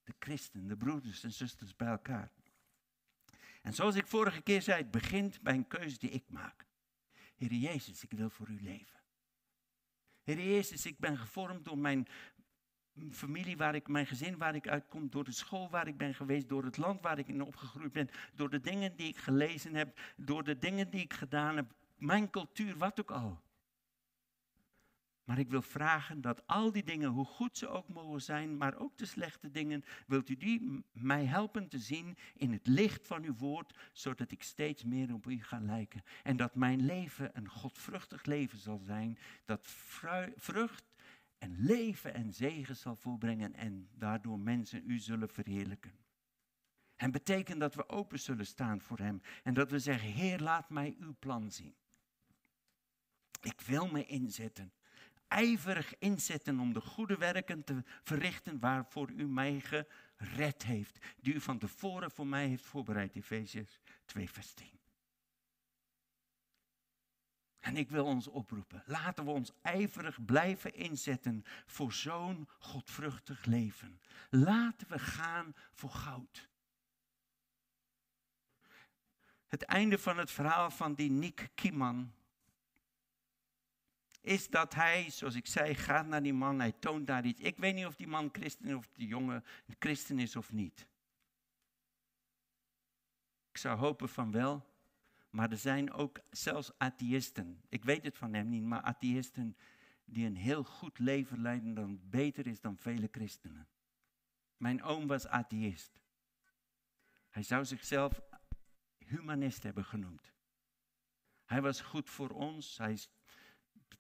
de 0.04 0.13
christen, 0.19 0.67
de 0.67 0.78
broeders 0.78 1.24
en 1.24 1.32
zusters 1.32 1.76
bij 1.76 1.88
elkaar. 1.88 2.32
En 3.62 3.74
zoals 3.74 3.95
ik 3.95 4.08
vorige 4.08 4.41
keer 4.41 4.62
zei, 4.62 4.82
het 4.82 4.91
begint 4.91 5.41
bij 5.41 5.54
een 5.54 5.67
keuze 5.67 5.98
die 5.98 6.10
ik 6.10 6.24
maak. 6.30 6.64
Heer 7.45 7.60
Jezus, 7.60 8.03
ik 8.03 8.12
wil 8.12 8.29
voor 8.29 8.49
u 8.49 8.62
leven. 8.62 8.99
Heer 10.23 10.41
Jezus, 10.41 10.86
ik 10.86 10.99
ben 10.99 11.17
gevormd 11.17 11.65
door 11.65 11.77
mijn 11.77 12.08
familie 13.12 13.58
waar 13.58 13.75
ik, 13.75 13.88
mijn 13.88 14.05
gezin 14.05 14.38
waar 14.38 14.55
ik 14.55 14.67
uitkom, 14.67 15.10
door 15.10 15.23
de 15.23 15.31
school 15.31 15.69
waar 15.69 15.88
ik 15.88 15.97
ben 15.97 16.13
geweest, 16.13 16.49
door 16.49 16.63
het 16.63 16.77
land 16.77 17.01
waar 17.01 17.19
ik 17.19 17.27
in 17.27 17.41
opgegroeid 17.41 17.91
ben, 17.91 18.10
door 18.34 18.49
de 18.49 18.60
dingen 18.60 18.95
die 18.95 19.08
ik 19.08 19.17
gelezen 19.17 19.75
heb, 19.75 19.99
door 20.15 20.43
de 20.43 20.58
dingen 20.58 20.89
die 20.89 21.01
ik 21.01 21.13
gedaan 21.13 21.55
heb, 21.55 21.73
mijn 21.95 22.29
cultuur, 22.29 22.77
wat 22.77 22.99
ook 22.99 23.12
al. 23.12 23.41
Maar 25.25 25.39
ik 25.39 25.49
wil 25.49 25.61
vragen 25.61 26.21
dat 26.21 26.47
al 26.47 26.71
die 26.71 26.83
dingen, 26.83 27.09
hoe 27.09 27.25
goed 27.25 27.57
ze 27.57 27.67
ook 27.67 27.88
mogen 27.88 28.21
zijn, 28.21 28.57
maar 28.57 28.77
ook 28.77 28.97
de 28.97 29.05
slechte 29.05 29.51
dingen, 29.51 29.83
wilt 30.07 30.29
u 30.29 30.35
die 30.35 30.83
mij 30.91 31.25
helpen 31.25 31.67
te 31.67 31.79
zien 31.79 32.17
in 32.35 32.51
het 32.51 32.67
licht 32.67 33.07
van 33.07 33.23
uw 33.23 33.35
woord, 33.35 33.77
zodat 33.93 34.31
ik 34.31 34.43
steeds 34.43 34.83
meer 34.83 35.13
op 35.13 35.25
u 35.25 35.43
ga 35.43 35.59
lijken. 35.59 36.03
En 36.23 36.38
dat 36.38 36.55
mijn 36.55 36.85
leven 36.85 37.38
een 37.38 37.49
godvruchtig 37.49 38.25
leven 38.25 38.57
zal 38.57 38.77
zijn, 38.77 39.17
dat 39.45 39.67
vrucht 40.35 40.95
en 41.38 41.55
leven 41.59 42.13
en 42.13 42.33
zegen 42.33 42.75
zal 42.75 42.95
voorbrengen 42.95 43.53
en 43.53 43.89
daardoor 43.93 44.39
mensen 44.39 44.83
u 44.85 44.99
zullen 44.99 45.29
verheerlijken. 45.29 45.91
En 46.95 47.11
betekent 47.11 47.59
dat 47.59 47.75
we 47.75 47.89
open 47.89 48.19
zullen 48.19 48.45
staan 48.45 48.81
voor 48.81 48.99
Hem 48.99 49.21
en 49.43 49.53
dat 49.53 49.71
we 49.71 49.79
zeggen, 49.79 50.09
Heer, 50.09 50.39
laat 50.39 50.69
mij 50.69 50.95
uw 50.99 51.15
plan 51.19 51.51
zien. 51.51 51.75
Ik 53.41 53.61
wil 53.61 53.88
me 53.88 54.05
inzetten, 54.05 54.73
ijverig 55.36 55.93
inzetten 56.00 56.60
om 56.60 56.74
de 56.74 56.82
goede 56.82 57.17
werken 57.17 57.63
te 57.63 57.84
verrichten 58.04 58.60
waarvoor 58.60 59.12
u 59.12 59.28
mij 59.28 59.60
gered 59.60 60.63
heeft, 60.63 60.98
die 61.21 61.34
u 61.34 61.41
van 61.41 61.58
tevoren 61.58 62.12
voor 62.12 62.28
mij 62.28 62.48
heeft 62.48 62.63
voorbereid, 62.65 63.15
Efeziërs 63.15 63.80
2 64.06 64.30
vers 64.30 64.54
10. 64.54 64.67
En 67.60 67.78
ik 67.78 67.89
wil 67.89 68.06
ons 68.06 68.28
oproepen. 68.28 68.84
Laten 68.86 69.26
we 69.26 69.32
ons 69.32 69.52
ijverig 69.62 70.26
blijven 70.26 70.74
inzetten 70.74 71.43
voor 71.65 71.93
zo'n 71.93 72.50
godvruchtig 72.60 73.45
leven. 73.45 74.00
Laten 74.30 74.88
we 74.88 75.00
gaan 75.00 75.56
voor 75.74 75.89
goud. 75.89 76.50
Het 79.48 79.63
einde 79.63 79.98
van 79.98 80.17
het 80.17 80.32
verhaal 80.32 80.71
van 80.71 80.93
die 80.93 81.12
Nick 81.12 81.50
Kieman 81.56 82.13
is 84.25 84.49
dat 84.49 84.73
hij, 84.73 85.09
zoals 85.09 85.35
ik 85.35 85.47
zei, 85.47 85.75
gaat 85.75 86.07
naar 86.07 86.23
die 86.23 86.33
man, 86.33 86.59
hij 86.59 86.71
toont 86.71 87.07
daar 87.07 87.25
iets. 87.25 87.39
Ik 87.39 87.57
weet 87.57 87.75
niet 87.75 87.85
of 87.85 87.95
die 87.95 88.07
man 88.07 88.29
christen 88.31 88.67
is 88.67 88.73
of 88.73 88.89
die 88.93 89.07
jongen 89.07 89.43
christen 89.79 90.19
is 90.19 90.35
of 90.35 90.51
niet. 90.51 90.88
Ik 93.51 93.57
zou 93.57 93.77
hopen 93.77 94.09
van 94.09 94.31
wel. 94.31 94.73
Maar 95.29 95.51
er 95.51 95.57
zijn 95.57 95.91
ook 95.91 96.19
zelfs 96.29 96.71
atheïsten. 96.77 97.61
Ik 97.69 97.83
weet 97.83 98.03
het 98.03 98.17
van 98.17 98.33
hem 98.33 98.49
niet, 98.49 98.63
maar 98.63 98.81
atheïsten 98.81 99.57
die 100.05 100.25
een 100.25 100.35
heel 100.35 100.63
goed 100.63 100.99
leven 100.99 101.41
leiden 101.41 101.73
dat 101.73 102.09
beter 102.09 102.47
is 102.47 102.61
dan 102.61 102.77
vele 102.77 103.07
christenen. 103.11 103.67
Mijn 104.57 104.83
oom 104.83 105.07
was 105.07 105.27
atheïst. 105.27 105.99
Hij 107.29 107.43
zou 107.43 107.65
zichzelf 107.65 108.21
humanist 108.97 109.63
hebben 109.63 109.85
genoemd. 109.85 110.33
Hij 111.45 111.61
was 111.61 111.81
goed 111.81 112.09
voor 112.09 112.29
ons. 112.29 112.77
Hij 112.77 112.97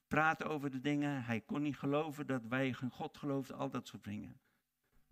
praatte 0.07 0.43
over 0.43 0.71
de 0.71 0.81
dingen. 0.81 1.23
Hij 1.23 1.41
kon 1.41 1.61
niet 1.61 1.77
geloven 1.77 2.27
dat 2.27 2.45
wij 2.45 2.67
in 2.67 2.89
God 2.89 3.17
geloofden, 3.17 3.57
al 3.57 3.69
dat 3.69 3.87
soort 3.87 4.03
dingen. 4.03 4.39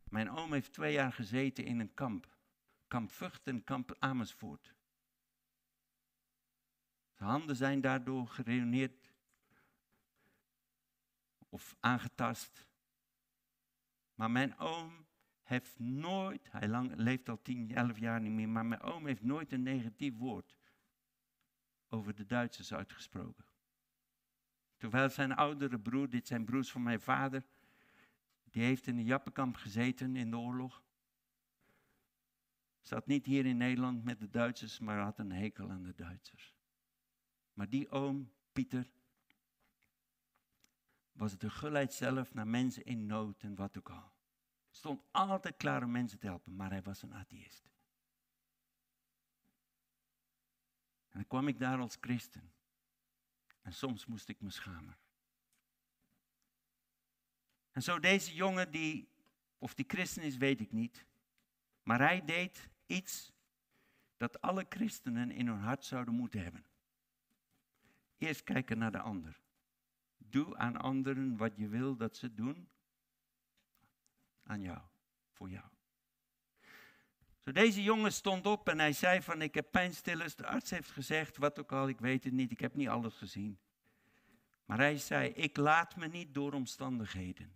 Mijn 0.04 0.30
oom 0.30 0.54
heeft 0.54 0.74
twee 0.74 0.94
jaar 0.94 1.14
gezeten 1.14 1.66
in 1.66 1.80
een 1.80 1.94
kamp. 1.94 2.28
Kamp 2.88 3.12
Vught 3.12 3.48
en 3.48 3.64
kamp 3.64 3.96
Amersfoort. 4.00 4.76
Zijn 7.14 7.30
handen 7.30 7.56
zijn 7.56 7.82
daardoor 7.82 8.28
gereuneerd 8.28 9.12
of 11.50 11.76
aangetast. 11.80 12.68
Maar 14.16 14.32
mijn 14.32 14.58
oom 14.58 15.06
heeft 15.44 15.80
nooit, 15.80 16.52
hij 16.52 16.68
lang, 16.68 16.96
leeft 16.96 17.30
al 17.30 17.42
10, 17.42 17.76
11 17.76 18.00
jaar 18.00 18.22
niet 18.22 18.32
meer, 18.32 18.50
maar 18.50 18.66
mijn 18.66 18.82
oom 18.82 19.06
heeft 19.06 19.24
nooit 19.24 19.52
een 19.52 19.64
negatief 19.64 20.18
woord 20.18 20.58
over 21.88 22.16
de 22.16 22.26
Duitsers 22.26 22.74
uitgesproken. 22.74 23.46
Terwijl 24.84 25.10
zijn 25.10 25.36
oudere 25.36 25.80
broer, 25.80 26.10
dit 26.10 26.28
zijn 26.28 26.46
broers 26.46 26.72
van 26.72 26.84
mijn 26.84 27.02
vader, 27.02 27.46
die 28.44 28.64
heeft 28.64 28.88
in 28.88 28.98
een 28.98 29.06
jappenkamp 29.06 29.56
gezeten 29.56 30.16
in 30.16 30.30
de 30.30 30.38
oorlog. 30.38 30.84
Zat 32.82 33.08
niet 33.08 33.26
hier 33.26 33.46
in 33.46 33.58
Nederland 33.58 34.04
met 34.04 34.20
de 34.20 34.30
Duitsers, 34.30 34.80
maar 34.80 35.00
had 35.00 35.20
een 35.20 35.32
hekel 35.32 35.70
aan 35.70 35.84
de 35.84 35.94
Duitsers. 35.96 36.56
Maar 37.54 37.70
die 37.70 37.90
oom, 37.90 38.32
Pieter, 38.52 38.92
was 41.12 41.38
de 41.38 41.50
gulheid 41.50 41.94
zelf 41.94 42.34
naar 42.34 42.48
mensen 42.48 42.84
in 42.84 43.06
nood 43.06 43.44
en 43.44 43.56
wat 43.56 43.78
ook 43.78 43.90
al. 43.90 44.12
Stond 44.70 45.02
altijd 45.12 45.58
klaar 45.58 45.84
om 45.84 45.92
mensen 45.92 46.20
te 46.20 46.26
helpen, 46.26 46.56
maar 46.56 46.70
hij 46.70 46.82
was 46.82 47.02
een 47.02 47.14
atheïst. 47.14 47.70
En 51.10 51.20
dan 51.20 51.28
kwam 51.28 51.48
ik 51.48 51.60
daar 51.60 51.80
als 51.80 51.98
christen. 52.02 52.52
En 53.64 53.74
soms 53.74 54.06
moest 54.06 54.30
ik 54.30 54.42
me 54.42 54.50
schamen. 54.50 54.98
En 57.72 57.84
zo 57.84 58.00
deze 58.00 58.34
jongen 58.34 58.72
die, 58.72 59.10
of 59.58 59.74
die 59.74 59.86
christen 59.88 60.24
is, 60.24 60.38
weet 60.38 60.62
ik 60.62 60.72
niet. 60.72 61.06
Maar 61.84 62.00
hij 62.00 62.26
deed 62.26 62.70
iets 62.86 63.32
dat 64.18 64.42
alle 64.42 64.66
christenen 64.70 65.32
in 65.32 65.48
hun 65.48 65.60
hart 65.60 65.86
zouden 65.86 66.14
moeten 66.14 66.44
hebben. 66.44 66.66
Eerst 68.18 68.44
kijken 68.44 68.78
naar 68.78 68.92
de 68.92 69.00
ander. 69.00 69.42
Doe 70.18 70.58
aan 70.58 70.78
anderen 70.78 71.38
wat 71.38 71.56
je 71.56 71.68
wil 71.68 71.96
dat 71.96 72.18
ze 72.18 72.34
doen 72.34 72.70
aan 74.44 74.62
jou, 74.62 74.82
voor 75.32 75.50
jou. 75.50 75.73
Zo 77.44 77.52
deze 77.52 77.84
jongen 77.84 78.14
stond 78.14 78.46
op 78.46 78.70
en 78.70 78.80
hij 78.80 78.94
zei 78.94 79.22
van 79.22 79.42
ik 79.42 79.54
heb 79.54 79.72
pijnstillers. 79.72 80.36
De 80.36 80.46
arts 80.46 80.70
heeft 80.70 80.92
gezegd, 80.92 81.38
wat 81.38 81.60
ook 81.60 81.72
al, 81.72 81.88
ik 81.88 82.00
weet 82.00 82.24
het 82.24 82.34
niet, 82.34 82.52
ik 82.52 82.60
heb 82.60 82.74
niet 82.74 82.88
alles 82.88 83.14
gezien. 83.14 83.60
Maar 84.66 84.78
hij 84.78 84.98
zei, 84.98 85.30
ik 85.30 85.58
laat 85.58 85.96
me 85.96 86.08
niet 86.08 86.34
door 86.34 86.54
omstandigheden. 86.54 87.56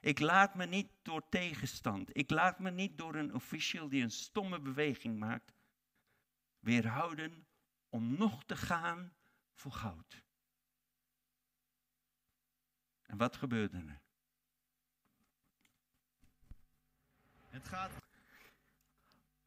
Ik 0.00 0.18
laat 0.18 0.54
me 0.54 0.66
niet 0.66 0.88
door 1.02 1.28
tegenstand. 1.28 2.16
Ik 2.16 2.30
laat 2.30 2.58
me 2.58 2.70
niet 2.70 2.98
door 2.98 3.14
een 3.14 3.34
official 3.34 3.88
die 3.88 4.02
een 4.02 4.10
stomme 4.10 4.60
beweging 4.60 5.18
maakt 5.18 5.52
weerhouden 6.58 7.46
om 7.88 8.16
nog 8.18 8.44
te 8.44 8.56
gaan 8.56 9.12
voor 9.54 9.72
goud. 9.72 10.22
En 13.02 13.16
wat 13.16 13.36
gebeurde 13.36 13.78
er? 13.78 14.00
Het 17.48 17.68
gaat. 17.68 18.11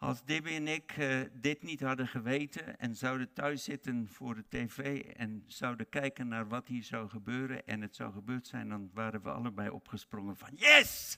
Als 0.05 0.23
Debbie 0.23 0.55
en 0.55 0.67
ik 0.67 0.97
uh, 0.97 1.21
dit 1.33 1.63
niet 1.63 1.81
hadden 1.81 2.07
geweten 2.07 2.79
en 2.79 2.95
zouden 2.95 3.33
thuis 3.33 3.63
zitten 3.63 4.07
voor 4.07 4.35
de 4.35 4.45
tv 4.49 4.99
en 4.99 5.43
zouden 5.47 5.89
kijken 5.89 6.27
naar 6.27 6.47
wat 6.47 6.67
hier 6.67 6.83
zou 6.83 7.09
gebeuren 7.09 7.67
en 7.67 7.81
het 7.81 7.95
zou 7.95 8.13
gebeurd 8.13 8.47
zijn, 8.47 8.69
dan 8.69 8.89
waren 8.93 9.21
we 9.21 9.31
allebei 9.31 9.69
opgesprongen 9.69 10.37
van 10.37 10.49
yes! 10.55 11.17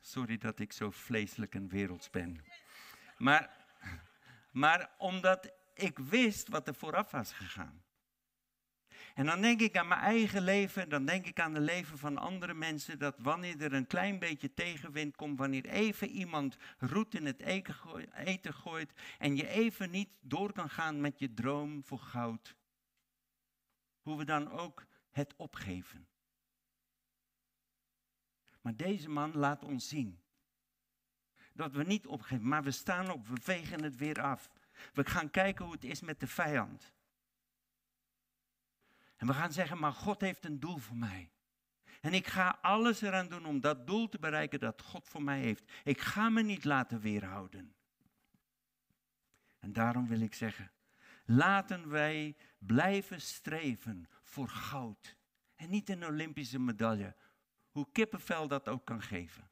Sorry 0.00 0.38
dat 0.38 0.58
ik 0.58 0.72
zo 0.72 0.90
vleeselijk 0.90 1.54
en 1.54 1.68
werelds 1.68 2.10
ben. 2.10 2.44
Maar, 3.16 3.50
maar 4.50 4.90
omdat 4.98 5.52
ik 5.74 5.98
wist 5.98 6.48
wat 6.48 6.68
er 6.68 6.74
vooraf 6.74 7.10
was 7.10 7.32
gegaan. 7.32 7.82
En 9.18 9.26
dan 9.26 9.40
denk 9.40 9.60
ik 9.60 9.76
aan 9.76 9.88
mijn 9.88 10.00
eigen 10.00 10.42
leven, 10.42 10.88
dan 10.88 11.04
denk 11.04 11.26
ik 11.26 11.40
aan 11.40 11.54
het 11.54 11.62
leven 11.62 11.98
van 11.98 12.18
andere 12.18 12.54
mensen, 12.54 12.98
dat 12.98 13.14
wanneer 13.18 13.62
er 13.62 13.72
een 13.72 13.86
klein 13.86 14.18
beetje 14.18 14.54
tegenwind 14.54 15.16
komt, 15.16 15.38
wanneer 15.38 15.66
even 15.66 16.08
iemand 16.08 16.56
roet 16.78 17.14
in 17.14 17.26
het 17.26 17.40
eten 17.40 18.54
gooit 18.54 18.92
en 19.18 19.36
je 19.36 19.48
even 19.48 19.90
niet 19.90 20.08
door 20.20 20.52
kan 20.52 20.70
gaan 20.70 21.00
met 21.00 21.18
je 21.18 21.34
droom 21.34 21.84
voor 21.84 21.98
goud, 21.98 22.56
hoe 24.00 24.18
we 24.18 24.24
dan 24.24 24.50
ook 24.50 24.86
het 25.10 25.34
opgeven. 25.36 26.08
Maar 28.60 28.76
deze 28.76 29.08
man 29.08 29.36
laat 29.36 29.64
ons 29.64 29.88
zien 29.88 30.20
dat 31.52 31.72
we 31.72 31.84
niet 31.84 32.06
opgeven, 32.06 32.48
maar 32.48 32.62
we 32.62 32.70
staan 32.70 33.10
op, 33.10 33.26
we 33.28 33.40
vegen 33.40 33.82
het 33.82 33.96
weer 33.96 34.22
af. 34.22 34.50
We 34.92 35.04
gaan 35.04 35.30
kijken 35.30 35.64
hoe 35.64 35.74
het 35.74 35.84
is 35.84 36.00
met 36.00 36.20
de 36.20 36.26
vijand. 36.26 36.96
En 39.18 39.26
we 39.26 39.34
gaan 39.34 39.52
zeggen, 39.52 39.78
maar 39.78 39.92
God 39.92 40.20
heeft 40.20 40.44
een 40.44 40.60
doel 40.60 40.78
voor 40.78 40.96
mij. 40.96 41.30
En 42.00 42.14
ik 42.14 42.26
ga 42.26 42.58
alles 42.62 43.00
eraan 43.00 43.28
doen 43.28 43.46
om 43.46 43.60
dat 43.60 43.86
doel 43.86 44.08
te 44.08 44.18
bereiken 44.18 44.58
dat 44.58 44.82
God 44.82 45.08
voor 45.08 45.22
mij 45.22 45.40
heeft. 45.40 45.72
Ik 45.84 46.00
ga 46.00 46.28
me 46.28 46.42
niet 46.42 46.64
laten 46.64 47.00
weerhouden. 47.00 47.74
En 49.58 49.72
daarom 49.72 50.06
wil 50.06 50.20
ik 50.20 50.34
zeggen, 50.34 50.70
laten 51.24 51.88
wij 51.88 52.36
blijven 52.58 53.20
streven 53.20 54.08
voor 54.22 54.48
goud. 54.48 55.16
En 55.56 55.70
niet 55.70 55.88
een 55.88 56.06
Olympische 56.06 56.58
medaille, 56.58 57.16
hoe 57.70 57.88
kippenvel 57.92 58.48
dat 58.48 58.68
ook 58.68 58.84
kan 58.84 59.02
geven. 59.02 59.50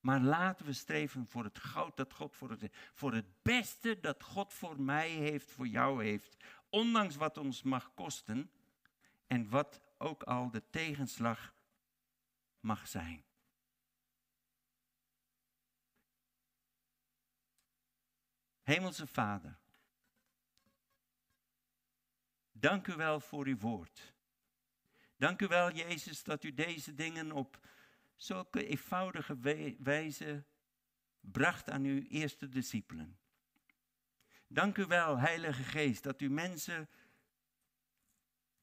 Maar 0.00 0.20
laten 0.20 0.66
we 0.66 0.72
streven 0.72 1.26
voor 1.26 1.44
het 1.44 1.58
goud 1.58 1.96
dat 1.96 2.12
God 2.12 2.36
voor 2.36 2.50
het, 2.50 2.72
voor 2.92 3.12
het 3.12 3.42
beste 3.42 4.00
dat 4.00 4.22
God 4.22 4.52
voor 4.52 4.80
mij 4.80 5.10
heeft, 5.10 5.50
voor 5.50 5.66
jou 5.66 6.04
heeft. 6.04 6.36
Ondanks 6.70 7.16
wat 7.16 7.38
ons 7.38 7.62
mag 7.62 7.94
kosten 7.94 8.50
en 9.28 9.48
wat 9.48 9.80
ook 9.98 10.22
al 10.22 10.50
de 10.50 10.70
tegenslag 10.70 11.54
mag 12.60 12.88
zijn. 12.88 13.24
Hemelse 18.62 19.06
Vader, 19.06 19.58
dank 22.52 22.86
u 22.86 22.94
wel 22.94 23.20
voor 23.20 23.46
uw 23.46 23.58
woord. 23.58 24.14
Dank 25.16 25.42
u 25.42 25.46
wel, 25.46 25.72
Jezus, 25.72 26.22
dat 26.22 26.44
u 26.44 26.54
deze 26.54 26.94
dingen 26.94 27.32
op 27.32 27.68
zulke 28.16 28.66
eenvoudige 28.66 29.38
wijze 29.78 30.44
bracht 31.20 31.70
aan 31.70 31.84
uw 31.84 32.02
eerste 32.02 32.48
discipelen. 32.48 33.18
Dank 34.46 34.78
u 34.78 34.86
wel, 34.86 35.18
Heilige 35.18 35.62
Geest, 35.62 36.02
dat 36.02 36.20
u 36.20 36.30
mensen 36.30 36.88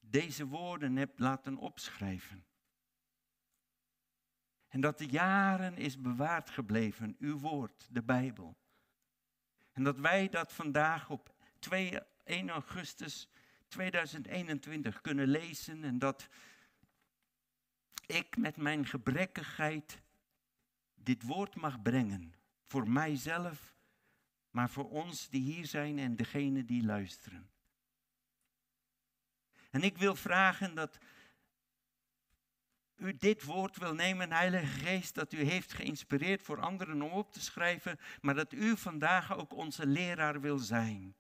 deze 0.10 0.46
woorden 0.46 0.96
hebt 0.96 1.20
laten 1.20 1.58
opschrijven. 1.58 2.46
En 4.68 4.82
dat 4.82 4.98
de 4.98 5.08
jaren 5.08 5.78
is 5.78 6.02
bewaard 6.02 6.50
gebleven, 6.50 7.16
uw 7.20 7.40
woord, 7.40 7.88
de 7.92 8.04
Bijbel. 8.04 8.58
En 9.72 9.84
dat 9.84 9.98
wij 9.98 10.30
dat 10.30 10.54
vandaag 10.54 11.10
op 11.10 11.36
2, 11.60 12.00
1 12.24 12.50
augustus 12.50 13.30
2021 13.68 15.02
kunnen 15.02 15.28
lezen 15.28 15.84
en 15.84 16.00
dat 16.00 16.28
ik 18.06 18.38
met 18.38 18.58
mijn 18.58 18.86
gebrekkigheid 18.86 20.02
dit 20.96 21.24
woord 21.24 21.56
mag 21.56 21.82
brengen. 21.82 22.34
Voor 22.64 22.90
mijzelf, 22.90 23.76
maar 24.50 24.70
voor 24.70 24.90
ons 24.90 25.30
die 25.30 25.42
hier 25.42 25.66
zijn 25.66 26.00
en 26.00 26.16
degene 26.16 26.66
die 26.66 26.84
luisteren. 26.84 27.50
En 29.76 29.84
ik 29.84 29.98
wil 29.98 30.16
vragen 30.16 30.76
dat 30.76 30.98
u 32.96 33.18
dit 33.18 33.44
woord 33.44 33.78
wil 33.78 33.94
nemen, 33.94 34.32
Heilige 34.32 34.66
Geest, 34.66 35.16
dat 35.16 35.34
u 35.34 35.44
heeft 35.44 35.74
geïnspireerd 35.74 36.42
voor 36.42 36.62
anderen 36.62 37.02
om 37.02 37.12
op 37.12 37.32
te 37.32 37.42
schrijven, 37.42 38.00
maar 38.22 38.36
dat 38.36 38.54
u 38.54 38.78
vandaag 38.78 39.38
ook 39.38 39.54
onze 39.54 39.88
leraar 39.88 40.42
wil 40.42 40.58
zijn. 40.58 41.16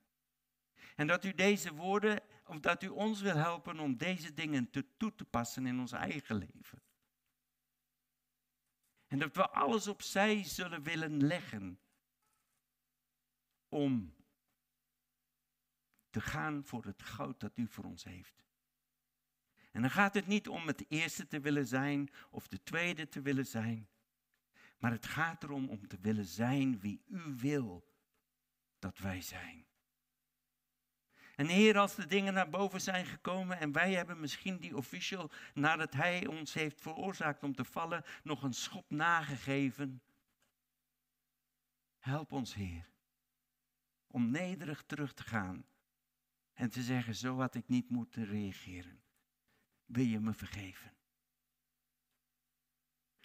En 0.95 1.07
dat 1.07 1.25
u 1.25 1.33
deze 1.33 1.73
woorden, 1.73 2.21
of 2.45 2.59
dat 2.59 2.83
u 2.83 2.87
ons 2.87 3.21
wil 3.21 3.35
helpen 3.35 3.79
om 3.79 3.97
deze 3.97 4.33
dingen 4.33 4.69
te, 4.69 4.85
toe 4.97 5.15
te 5.15 5.25
passen 5.25 5.65
in 5.65 5.79
ons 5.79 5.91
eigen 5.91 6.35
leven. 6.35 6.81
En 9.07 9.19
dat 9.19 9.35
we 9.35 9.49
alles 9.49 9.87
opzij 9.87 10.43
zullen 10.43 10.83
willen 10.83 11.27
leggen 11.27 11.79
om 13.69 14.14
te 16.15 16.21
gaan 16.21 16.63
voor 16.63 16.85
het 16.85 17.01
goud 17.01 17.39
dat 17.39 17.57
u 17.57 17.67
voor 17.67 17.83
ons 17.83 18.03
heeft. 18.03 18.45
En 19.71 19.81
dan 19.81 19.91
gaat 19.91 20.13
het 20.13 20.27
niet 20.27 20.47
om 20.47 20.67
het 20.67 20.85
eerste 20.87 21.27
te 21.27 21.39
willen 21.39 21.67
zijn 21.67 22.09
of 22.29 22.47
de 22.47 22.63
tweede 22.63 23.09
te 23.09 23.21
willen 23.21 23.45
zijn. 23.45 23.89
Maar 24.77 24.91
het 24.91 25.05
gaat 25.05 25.43
erom 25.43 25.69
om 25.69 25.87
te 25.87 25.97
willen 26.01 26.25
zijn 26.25 26.79
wie 26.79 27.03
u 27.07 27.35
wil 27.37 27.93
dat 28.79 28.97
wij 28.97 29.21
zijn. 29.21 29.65
En 31.35 31.47
Heer, 31.47 31.77
als 31.77 31.95
de 31.95 32.05
dingen 32.05 32.33
naar 32.33 32.49
boven 32.49 32.81
zijn 32.81 33.05
gekomen 33.05 33.59
en 33.59 33.71
wij 33.71 33.93
hebben 33.93 34.19
misschien 34.19 34.57
die 34.57 34.77
official, 34.77 35.31
nadat 35.53 35.93
Hij 35.93 36.27
ons 36.27 36.53
heeft 36.53 36.81
veroorzaakt 36.81 37.43
om 37.43 37.55
te 37.55 37.65
vallen, 37.65 38.03
nog 38.23 38.43
een 38.43 38.53
schop 38.53 38.89
nagegeven. 38.89 40.01
Help 41.99 42.31
ons, 42.31 42.53
Heer, 42.53 42.89
om 44.07 44.31
nederig 44.31 44.83
terug 44.83 45.13
te 45.13 45.23
gaan 45.23 45.65
en 46.55 46.69
te 46.69 46.83
zeggen, 46.83 47.15
zo 47.15 47.39
had 47.39 47.55
ik 47.55 47.67
niet 47.67 47.89
moeten 47.89 48.25
reageren. 48.25 49.03
Wil 49.85 50.05
je 50.05 50.19
me 50.19 50.33
vergeven? 50.33 50.93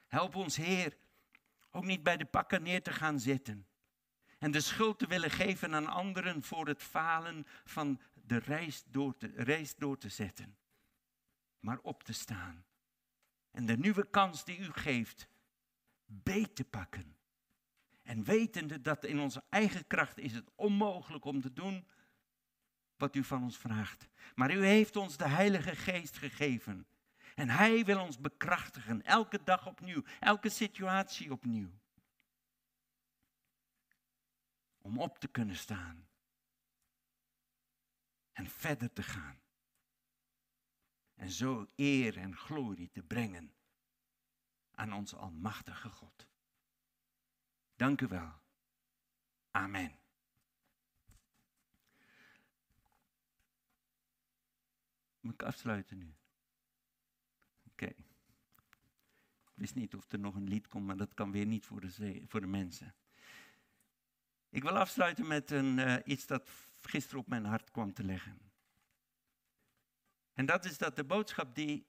Help 0.06 0.34
ons, 0.34 0.56
Heer, 0.56 0.96
ook 1.70 1.84
niet 1.84 2.02
bij 2.02 2.16
de 2.16 2.24
pakken 2.24 2.62
neer 2.62 2.82
te 2.82 2.92
gaan 2.92 3.20
zitten 3.20 3.66
en 4.38 4.50
de 4.50 4.60
schuld 4.60 4.98
te 4.98 5.06
willen 5.06 5.30
geven 5.30 5.74
aan 5.74 5.86
anderen 5.86 6.42
voor 6.42 6.66
het 6.66 6.82
falen 6.82 7.46
van 7.64 8.00
de 8.14 8.36
reis 8.36 8.84
door 8.86 9.16
te, 9.16 9.32
reis 9.34 9.76
door 9.76 9.98
te 9.98 10.08
zetten. 10.08 10.56
Maar 11.58 11.78
op 11.78 12.02
te 12.02 12.12
staan. 12.12 12.64
En 13.50 13.66
de 13.66 13.76
nieuwe 13.76 14.10
kans 14.10 14.44
die 14.44 14.58
u 14.58 14.72
geeft, 14.72 15.28
beet 16.04 16.56
te 16.56 16.64
pakken. 16.64 17.16
En 18.02 18.24
wetende 18.24 18.80
dat 18.80 19.04
in 19.04 19.20
onze 19.20 19.44
eigen 19.48 19.86
kracht 19.86 20.18
is 20.18 20.32
het 20.32 20.50
onmogelijk 20.54 21.24
om 21.24 21.40
te 21.40 21.52
doen 21.52 21.86
wat 23.00 23.14
u 23.14 23.24
van 23.24 23.42
ons 23.42 23.58
vraagt. 23.58 24.08
Maar 24.34 24.54
u 24.54 24.64
heeft 24.64 24.96
ons 24.96 25.16
de 25.16 25.28
Heilige 25.28 25.76
Geest 25.76 26.16
gegeven. 26.16 26.86
En 27.34 27.48
Hij 27.48 27.84
wil 27.84 28.00
ons 28.00 28.18
bekrachtigen, 28.18 29.02
elke 29.02 29.42
dag 29.44 29.66
opnieuw, 29.66 30.02
elke 30.20 30.48
situatie 30.48 31.32
opnieuw. 31.32 31.70
om 34.82 34.98
op 34.98 35.18
te 35.18 35.28
kunnen 35.28 35.56
staan 35.56 36.08
en 38.32 38.46
verder 38.46 38.92
te 38.92 39.02
gaan. 39.02 39.40
En 41.14 41.30
zo 41.30 41.70
eer 41.76 42.16
en 42.16 42.36
glorie 42.36 42.90
te 42.90 43.02
brengen 43.02 43.54
aan 44.70 44.92
onze 44.92 45.16
Almachtige 45.16 45.88
God. 45.88 46.26
Dank 47.76 48.00
u 48.00 48.06
wel. 48.06 48.32
Amen. 49.50 49.99
Moet 55.30 55.40
ik 55.40 55.46
afsluiten 55.46 55.98
nu? 55.98 56.14
Oké. 57.70 57.86
Ik 57.86 59.54
wist 59.54 59.74
niet 59.74 59.94
of 59.94 60.12
er 60.12 60.18
nog 60.18 60.34
een 60.34 60.48
lied 60.48 60.68
komt, 60.68 60.86
maar 60.86 60.96
dat 60.96 61.14
kan 61.14 61.32
weer 61.32 61.46
niet 61.46 61.66
voor 61.66 61.80
de, 61.80 62.22
voor 62.26 62.40
de 62.40 62.46
mensen. 62.46 62.94
Ik 64.48 64.62
wil 64.62 64.78
afsluiten 64.78 65.26
met 65.26 65.50
een, 65.50 65.78
uh, 65.78 65.96
iets 66.04 66.26
dat 66.26 66.50
gisteren 66.80 67.20
op 67.20 67.28
mijn 67.28 67.44
hart 67.44 67.70
kwam 67.70 67.92
te 67.92 68.04
leggen. 68.04 68.38
En 70.32 70.46
dat 70.46 70.64
is 70.64 70.78
dat 70.78 70.96
de 70.96 71.04
boodschap 71.04 71.54
die, 71.54 71.86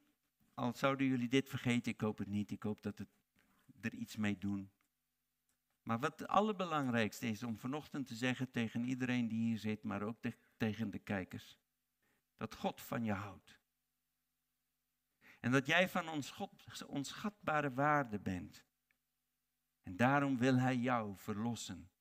al 0.54 0.73
zouden 0.73 1.08
jullie 1.08 1.30
dit 1.30 1.49
vergeten, 1.49 1.91
ik 1.91 2.01
hoop 2.01 2.17
het 2.17 2.27
niet, 2.27 2.51
ik 2.51 2.63
hoop 2.63 2.82
dat 2.82 2.98
het 2.98 3.10
er 3.79 3.94
iets 3.94 4.15
mee 4.15 4.37
doen. 4.37 4.71
Maar 5.83 6.00
wat 6.00 6.19
het 6.19 6.27
allerbelangrijkste 6.27 7.27
is 7.27 7.44
om 7.44 7.58
vanochtend 7.58 8.08
te 8.08 8.15
zeggen 8.15 8.52
tegen 8.52 8.85
iedereen 8.85 9.27
die 9.27 9.39
hier 9.39 9.60
zit, 9.60 9.83
maar 9.83 10.02
ook 10.02 10.17
tegen 10.58 10.92
de 10.92 11.00
kijkers, 11.00 11.60
dat 12.42 12.56
God 12.56 12.81
van 12.81 13.04
je 13.04 13.13
houdt. 13.13 13.60
En 15.39 15.52
dat 15.52 15.65
jij 15.65 15.89
van 15.89 16.23
onschatbare 16.87 17.73
waarde 17.73 18.19
bent. 18.19 18.65
En 19.81 19.96
daarom 19.96 20.37
wil 20.37 20.56
Hij 20.56 20.75
jou 20.75 21.17
verlossen 21.17 21.92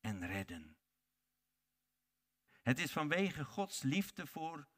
en 0.00 0.26
redden. 0.26 0.76
Het 2.62 2.78
is 2.78 2.92
vanwege 2.92 3.44
Gods 3.44 3.82
liefde 3.82 4.26
voor 4.26 4.68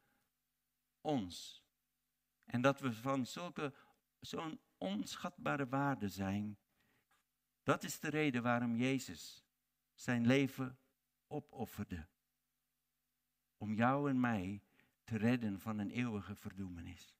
ons. 1.00 1.64
En 2.44 2.60
dat 2.60 2.80
we 2.80 2.92
van 2.92 3.26
zulke, 3.26 3.74
zo'n 4.20 4.60
onschatbare 4.76 5.68
waarde 5.68 6.08
zijn. 6.08 6.58
Dat 7.62 7.82
is 7.82 8.00
de 8.00 8.08
reden 8.08 8.42
waarom 8.42 8.76
Jezus 8.76 9.44
zijn 9.94 10.26
leven 10.26 10.78
opofferde. 11.26 12.08
Om 13.58 13.74
jou 13.74 14.10
en 14.10 14.20
mij 14.20 14.62
te 15.04 15.16
redden 15.16 15.60
van 15.60 15.78
een 15.78 15.90
eeuwige 15.90 16.34
verdoemenis. 16.34 17.16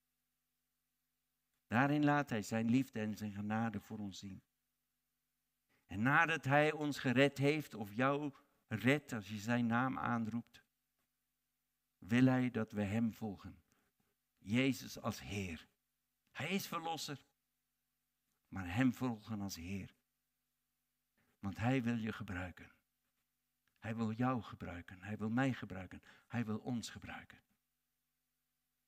Daarin 1.66 2.04
laat 2.04 2.30
Hij 2.30 2.42
Zijn 2.42 2.70
liefde 2.70 3.00
en 3.00 3.16
Zijn 3.16 3.32
genade 3.32 3.80
voor 3.80 3.98
ons 3.98 4.18
zien. 4.18 4.42
En 5.86 6.02
nadat 6.02 6.44
Hij 6.44 6.72
ons 6.72 6.98
gered 6.98 7.38
heeft, 7.38 7.74
of 7.74 7.92
jou 7.92 8.32
redt 8.66 9.12
als 9.12 9.28
je 9.28 9.36
Zijn 9.36 9.66
naam 9.66 9.98
aanroept, 9.98 10.62
wil 11.98 12.24
Hij 12.24 12.50
dat 12.50 12.72
we 12.72 12.82
Hem 12.82 13.12
volgen. 13.12 13.62
Jezus 14.38 15.00
als 15.00 15.20
Heer. 15.20 15.68
Hij 16.30 16.48
is 16.48 16.66
verlosser, 16.66 17.26
maar 18.48 18.74
Hem 18.74 18.94
volgen 18.94 19.40
als 19.40 19.56
Heer. 19.56 19.94
Want 21.38 21.56
Hij 21.56 21.82
wil 21.82 21.96
je 21.96 22.12
gebruiken. 22.12 22.77
Hij 23.88 23.96
wil 23.96 24.12
jou 24.12 24.42
gebruiken. 24.42 25.02
Hij 25.02 25.16
wil 25.16 25.30
mij 25.30 25.52
gebruiken. 25.52 26.02
Hij 26.26 26.44
wil 26.44 26.58
ons 26.58 26.90
gebruiken. 26.90 27.38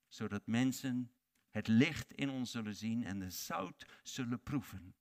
Zodat 0.08 0.46
mensen 0.46 1.12
het 1.50 1.68
licht 1.68 2.12
in 2.12 2.30
ons 2.30 2.50
zullen 2.50 2.74
zien 2.76 3.04
en 3.04 3.18
de 3.18 3.30
zout 3.30 3.86
zullen 4.02 4.42
proeven. 4.42 4.94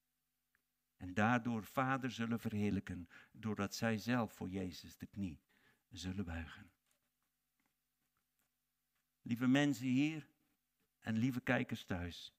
En 0.98 1.14
daardoor 1.14 1.64
Vader 1.64 2.12
zullen 2.12 2.40
verheerlijken, 2.40 3.10
doordat 3.32 3.76
zij 3.76 3.98
zelf 3.98 4.34
voor 4.34 4.50
Jezus 4.50 4.98
de 4.98 5.06
knie 5.06 5.42
zullen 5.90 6.26
buigen. 6.26 6.72
Lieve 9.22 9.48
mensen 9.48 9.86
hier 9.86 10.28
en 11.00 11.18
lieve 11.18 11.42
kijkers 11.42 11.84
thuis, 11.84 12.34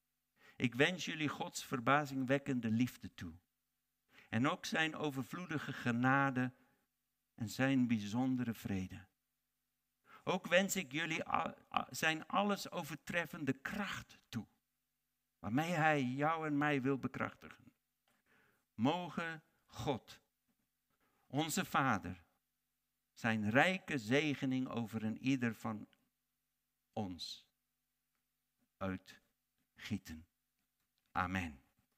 ik 0.56 0.74
wens 0.74 1.04
jullie 1.04 1.28
Gods 1.28 1.64
verbazingwekkende 1.64 2.70
liefde 2.70 3.14
toe. 3.14 3.32
En 4.28 4.48
ook 4.48 4.66
zijn 4.66 4.96
overvloedige 4.96 5.72
genade 5.72 6.52
en 7.40 7.48
zijn 7.48 7.86
bijzondere 7.86 8.54
vrede. 8.54 9.06
Ook 10.24 10.46
wens 10.46 10.76
ik 10.76 10.92
jullie 10.92 11.22
zijn 11.90 12.26
alles 12.26 12.70
overtreffende 12.70 13.52
kracht 13.52 14.18
toe, 14.28 14.46
waarmee 15.38 15.70
Hij 15.70 16.02
jou 16.02 16.46
en 16.46 16.58
mij 16.58 16.82
wil 16.82 16.98
bekrachtigen. 16.98 17.72
Mogen 18.74 19.42
God, 19.66 20.20
onze 21.26 21.64
Vader, 21.64 22.24
zijn 23.12 23.50
rijke 23.50 23.98
zegening 23.98 24.68
over 24.68 25.04
een 25.04 25.18
ieder 25.18 25.54
van 25.54 25.88
ons 26.92 27.48
uitgieten. 28.76 30.26
Amen. 31.12 31.62